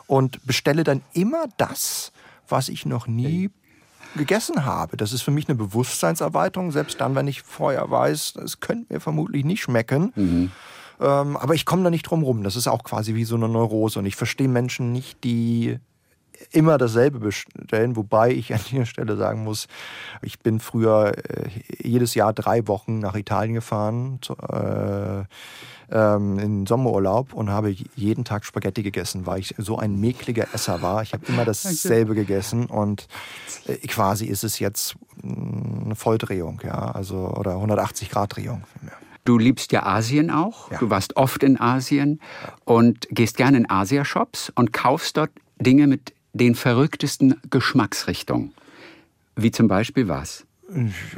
[0.06, 2.12] und bestelle dann immer das,
[2.48, 3.50] was ich noch nie
[4.16, 4.96] gegessen habe.
[4.96, 9.00] Das ist für mich eine Bewusstseinserweiterung, selbst dann, wenn ich vorher weiß, es könnte mir
[9.00, 10.12] vermutlich nicht schmecken.
[10.14, 10.52] Mhm.
[11.00, 12.42] Ähm, aber ich komme da nicht drum rum.
[12.42, 13.98] Das ist auch quasi wie so eine Neurose.
[13.98, 15.78] Und ich verstehe Menschen nicht, die
[16.50, 19.66] immer dasselbe bestellen, wobei ich an dieser Stelle sagen muss,
[20.22, 21.48] ich bin früher äh,
[21.82, 24.18] jedes Jahr drei Wochen nach Italien gefahren.
[24.20, 25.24] Zu, äh,
[25.90, 30.82] ähm, in Sommerurlaub und habe jeden Tag Spaghetti gegessen, weil ich so ein mekliger Esser
[30.82, 31.02] war.
[31.02, 32.20] Ich habe immer dasselbe okay.
[32.20, 33.06] gegessen und
[33.66, 38.62] äh, quasi ist es jetzt mm, eine Volldrehung, ja, also oder 180 Grad Drehung.
[39.24, 40.70] Du liebst ja Asien auch.
[40.70, 40.78] Ja.
[40.78, 42.20] Du warst oft in Asien
[42.64, 48.52] und gehst gerne in Asia-Shops und kaufst dort Dinge mit den verrücktesten Geschmacksrichtungen.
[49.36, 50.44] Wie zum Beispiel was?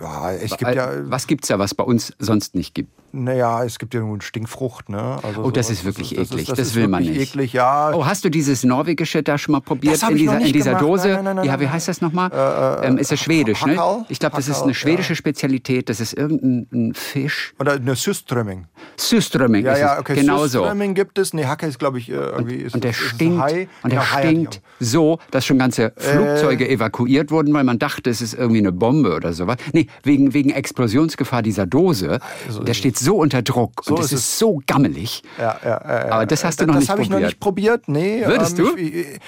[0.01, 1.11] Ja, es gibt ja.
[1.11, 2.91] Was gibt's da, was bei uns sonst nicht gibt?
[3.17, 5.19] Naja, es gibt ja nun Stinkfrucht, ne?
[5.23, 6.43] Also oh, das ist wirklich das eklig.
[6.43, 7.19] Ist, das, das will man nicht.
[7.19, 7.93] Eklig, ja.
[7.95, 11.09] Oh, hast du dieses norwegische da schon mal probiert in dieser, in dieser Dose?
[11.09, 12.31] Nein, nein, nein, ja, wie heißt das nochmal?
[12.31, 14.05] Äh, äh, ähm, ist das schwedisch, ne?
[14.11, 15.17] Ich glaube, das ist eine schwedische ja.
[15.17, 15.89] Spezialität.
[15.89, 17.55] Das ist irgendein Fisch.
[17.59, 18.67] Oder eine Süströmming.
[18.97, 20.15] Süströmming ja, ist ja, okay.
[20.17, 20.95] Genau Süströmming so.
[20.95, 21.33] gibt es.
[21.33, 22.57] Nee, Hacke ist, glaube ich, irgendwie.
[22.57, 23.51] Und, ist, und der ist, stinkt.
[23.51, 27.79] Ist und der ja, stinkt so, dass schon ganze Flugzeuge äh, evakuiert wurden, weil man
[27.79, 29.57] dachte, es ist irgendwie eine Bombe oder sowas.
[29.73, 32.21] Nee, wegen, wegen Explosionsgefahr dieser Dose.
[32.47, 35.23] Also, der steht so unter Druck so und das ist, ist so gammelig.
[35.39, 36.89] Ja, ja, ja, Aber das hast du noch das nicht probiert.
[36.89, 38.27] Das habe ich noch nicht probiert, nee.
[38.27, 38.77] Würdest ähm, du?
[38.77, 39.21] Ich,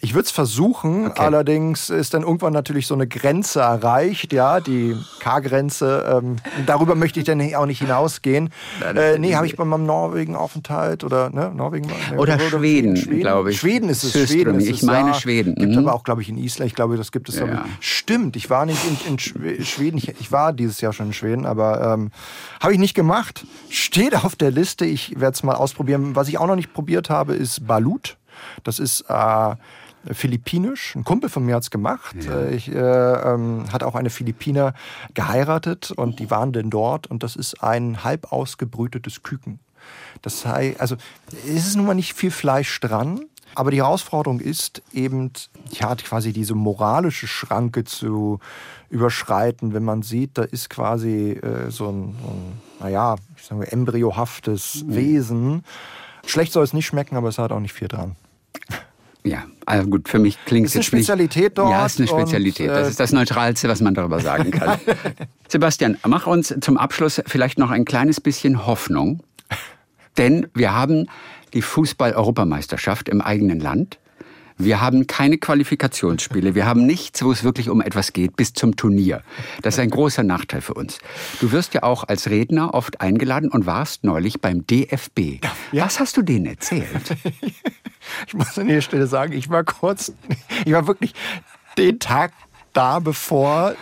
[0.00, 1.22] ich, würde es versuchen, okay.
[1.22, 6.20] allerdings ist dann irgendwann natürlich so eine Grenze erreicht, ja, die K-Grenze.
[6.22, 6.36] Ähm,
[6.66, 8.50] darüber möchte ich dann auch nicht hinausgehen.
[8.94, 13.20] Äh, nee, habe ich bei meinem Norwegen-Aufenthalt oder ne, Norwegen nee, oder, oder Schweden, Schweden
[13.20, 13.60] glaube ich.
[13.60, 14.12] Schweden ist es.
[14.12, 15.54] Schweden ist ich meine ja, Schweden.
[15.54, 15.78] Gibt mhm.
[15.78, 16.68] aber auch, glaube ich, in Island.
[16.68, 17.38] Ich glaube, das gibt es.
[17.38, 17.64] Ja.
[17.80, 19.98] Stimmt, ich war nicht in, in Schweden.
[19.98, 22.10] Ich, ich, war dieses Jahr schon in Schweden, aber ähm,
[22.60, 23.44] habe ich nicht gemacht.
[23.68, 24.84] Steht auf der Liste.
[24.84, 26.16] Ich werde es mal ausprobieren.
[26.16, 28.16] Was ich auch noch nicht probiert habe, ist Balut.
[28.64, 29.54] Das ist äh,
[30.10, 30.96] philippinisch.
[30.96, 32.16] Ein Kumpel von mir hat es gemacht.
[32.24, 32.42] Ja.
[32.42, 34.74] Äh, ich äh, ähm, hat auch eine Philippiner
[35.14, 39.60] geheiratet und die waren denn dort und das ist ein halb ausgebrütetes Küken.
[40.22, 40.96] Das heißt, also
[41.46, 43.20] es ist nun mal nicht viel Fleisch dran,
[43.54, 45.32] aber die Herausforderung ist eben,
[45.70, 48.38] ja, quasi diese moralische Schranke zu
[48.90, 53.60] überschreiten, wenn man sieht, da ist quasi äh, so ein, so ein, naja, ich sage
[53.60, 54.94] mal, embryohaftes mhm.
[54.94, 55.64] Wesen.
[56.26, 58.16] Schlecht soll es nicht schmecken, aber es hat auch nicht viel dran.
[59.22, 61.70] Ja, also gut, für mich klingt es jetzt ist eine Spezialität nicht, dort.
[61.70, 62.68] Ja, ist eine Spezialität.
[62.68, 64.78] Und, äh, das ist das Neutralste, was man darüber sagen kann.
[65.48, 69.22] Sebastian, mach uns zum Abschluss vielleicht noch ein kleines bisschen Hoffnung.
[70.18, 71.06] Denn wir haben
[71.52, 73.99] die Fußball-Europameisterschaft im eigenen Land.
[74.62, 76.54] Wir haben keine Qualifikationsspiele.
[76.54, 79.22] Wir haben nichts, wo es wirklich um etwas geht, bis zum Turnier.
[79.62, 80.98] Das ist ein großer Nachteil für uns.
[81.40, 85.42] Du wirst ja auch als Redner oft eingeladen und warst neulich beim DFB.
[85.72, 85.84] Ja.
[85.86, 86.86] Was hast du denen erzählt?
[88.26, 90.12] Ich muss an der Stelle sagen, ich war kurz,
[90.64, 91.12] ich war wirklich
[91.76, 92.32] den Tag
[92.72, 93.74] da, bevor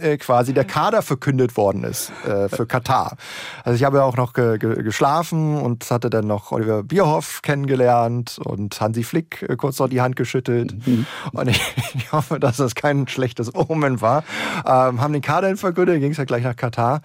[0.00, 3.16] äh, quasi der Kader verkündet worden ist äh, für Katar.
[3.64, 7.42] Also ich habe ja auch noch ge ge geschlafen und hatte dann noch Oliver Bierhoff
[7.42, 10.86] kennengelernt und Hansi Flick äh, kurz noch die Hand geschüttelt.
[10.86, 11.06] Mhm.
[11.32, 11.60] Und ich,
[11.94, 14.24] ich, hoffe, dass das kein schlechtes Omen war.
[14.64, 17.02] Ähm, haben den Kader verkündet, ging es ja gleich nach Katar.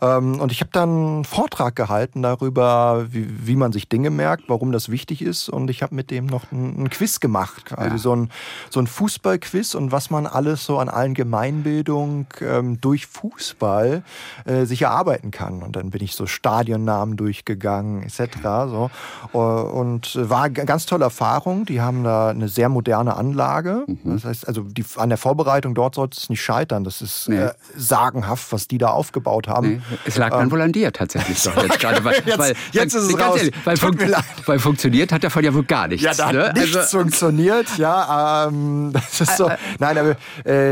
[0.00, 4.44] Ähm, und ich habe dann einen Vortrag gehalten darüber, wie, wie, man sich Dinge merkt,
[4.48, 5.48] warum das wichtig ist.
[5.48, 7.72] Und ich habe mit dem noch einen, Quiz gemacht.
[7.76, 7.98] Also ja.
[7.98, 8.30] so ein,
[8.70, 14.02] so ein Fußballquiz und was man alles so an Allgemeinbildung ähm, durch Fußball
[14.44, 15.62] äh, sich erarbeiten kann.
[15.62, 18.38] Und dann bin ich so Stadionnamen durchgegangen, etc.
[18.68, 18.90] So.
[19.32, 21.64] Äh, und war eine ganz tolle Erfahrung.
[21.66, 23.84] Die haben da eine sehr moderne Anlage.
[23.86, 23.98] Mhm.
[24.04, 26.84] Das heißt, also die, an der Vorbereitung dort sollte es nicht scheitern.
[26.84, 27.36] Das ist nee.
[27.36, 29.68] äh, sagenhaft, was die da aufgebaut haben.
[29.68, 29.80] Nee.
[30.04, 32.04] Es lag dann ähm, wohl an dir tatsächlich doch jetzt gerade.
[32.04, 33.38] Weil, jetzt, weil, jetzt ist es raus.
[33.38, 33.98] Ehrlich, weil, fun
[34.46, 36.04] weil, funktioniert hat davon ja wohl gar nichts.
[36.04, 36.48] Ja, da ne?
[36.48, 37.66] hat nichts also, funktioniert.
[37.78, 39.50] Ja, ähm, das ist so.
[39.78, 40.69] Nein, aber äh,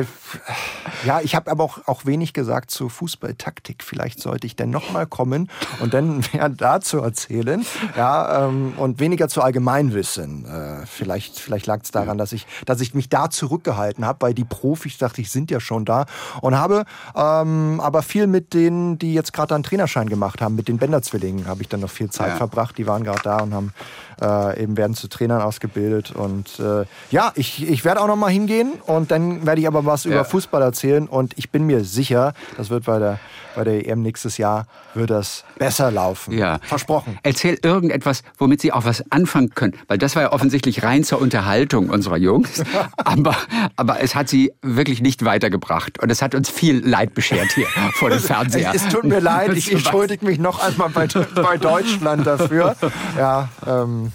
[1.05, 3.83] ja, ich habe aber auch, auch wenig gesagt zu Fußballtaktik.
[3.83, 7.65] Vielleicht sollte ich denn nochmal kommen und dann mehr dazu erzählen.
[7.97, 10.45] Ja, ähm, und weniger zu Allgemeinwissen.
[10.45, 14.35] Äh, vielleicht vielleicht lag es daran, dass ich, dass ich mich da zurückgehalten habe, weil
[14.35, 16.07] die Profis, dachte ich, sind ja schon da.
[16.41, 16.85] Und habe
[17.15, 21.47] ähm, aber viel mit denen, die jetzt gerade einen Trainerschein gemacht haben, mit den Bender-Zwillingen,
[21.47, 22.37] habe ich dann noch viel Zeit ja.
[22.37, 22.79] verbracht.
[22.79, 23.73] Die waren gerade da und haben
[24.21, 26.13] äh, eben werden zu Trainern ausgebildet.
[26.13, 29.85] Und äh, ja, ich, ich werde auch noch mal hingehen und dann werde ich aber
[29.85, 30.13] was ja.
[30.13, 31.07] über Fußball erzählen.
[31.07, 33.19] Und ich bin mir sicher, das wird bei der,
[33.55, 36.37] bei der EM nächstes Jahr wird das besser laufen.
[36.37, 36.59] Ja.
[36.63, 37.19] Versprochen.
[37.23, 39.75] Erzähl irgendetwas, womit Sie auch was anfangen können.
[39.87, 42.63] Weil das war ja offensichtlich rein zur Unterhaltung unserer Jungs.
[42.97, 43.37] aber,
[43.77, 46.03] aber es hat sie wirklich nicht weitergebracht.
[46.03, 48.73] Und es hat uns viel Leid beschert hier vor dem Fernseher.
[48.75, 52.77] Es, es tut mir leid, ich entschuldige mich noch einmal bei, bei Deutschland dafür.
[53.17, 54.08] Ja, ähm,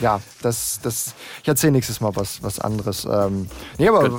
[0.00, 3.06] ja, das, das, ich erzähle nächstes Mal was, was anderes.
[3.10, 4.18] Ähm, nee, aber.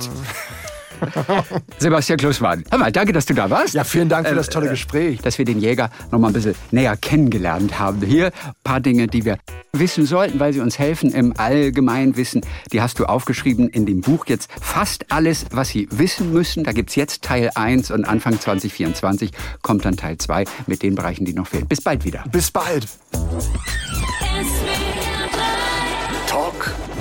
[1.78, 2.64] Sebastian Klusmann.
[2.70, 3.74] Hör mal, danke, dass du da warst.
[3.74, 5.20] Ja, vielen Dank für das tolle äh, Gespräch.
[5.20, 8.02] Dass wir den Jäger noch mal ein bisschen näher kennengelernt haben.
[8.02, 9.38] Hier ein paar Dinge, die wir
[9.72, 12.42] wissen sollten, weil sie uns helfen im Allgemeinwissen.
[12.72, 16.64] Die hast du aufgeschrieben in dem Buch jetzt fast alles, was Sie wissen müssen.
[16.64, 19.32] Da gibt es jetzt Teil 1 und Anfang 2024
[19.62, 21.66] kommt dann Teil 2 mit den Bereichen, die noch fehlen.
[21.66, 22.24] Bis bald wieder.
[22.30, 22.86] Bis bald.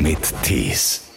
[0.01, 1.10] Mit Tees.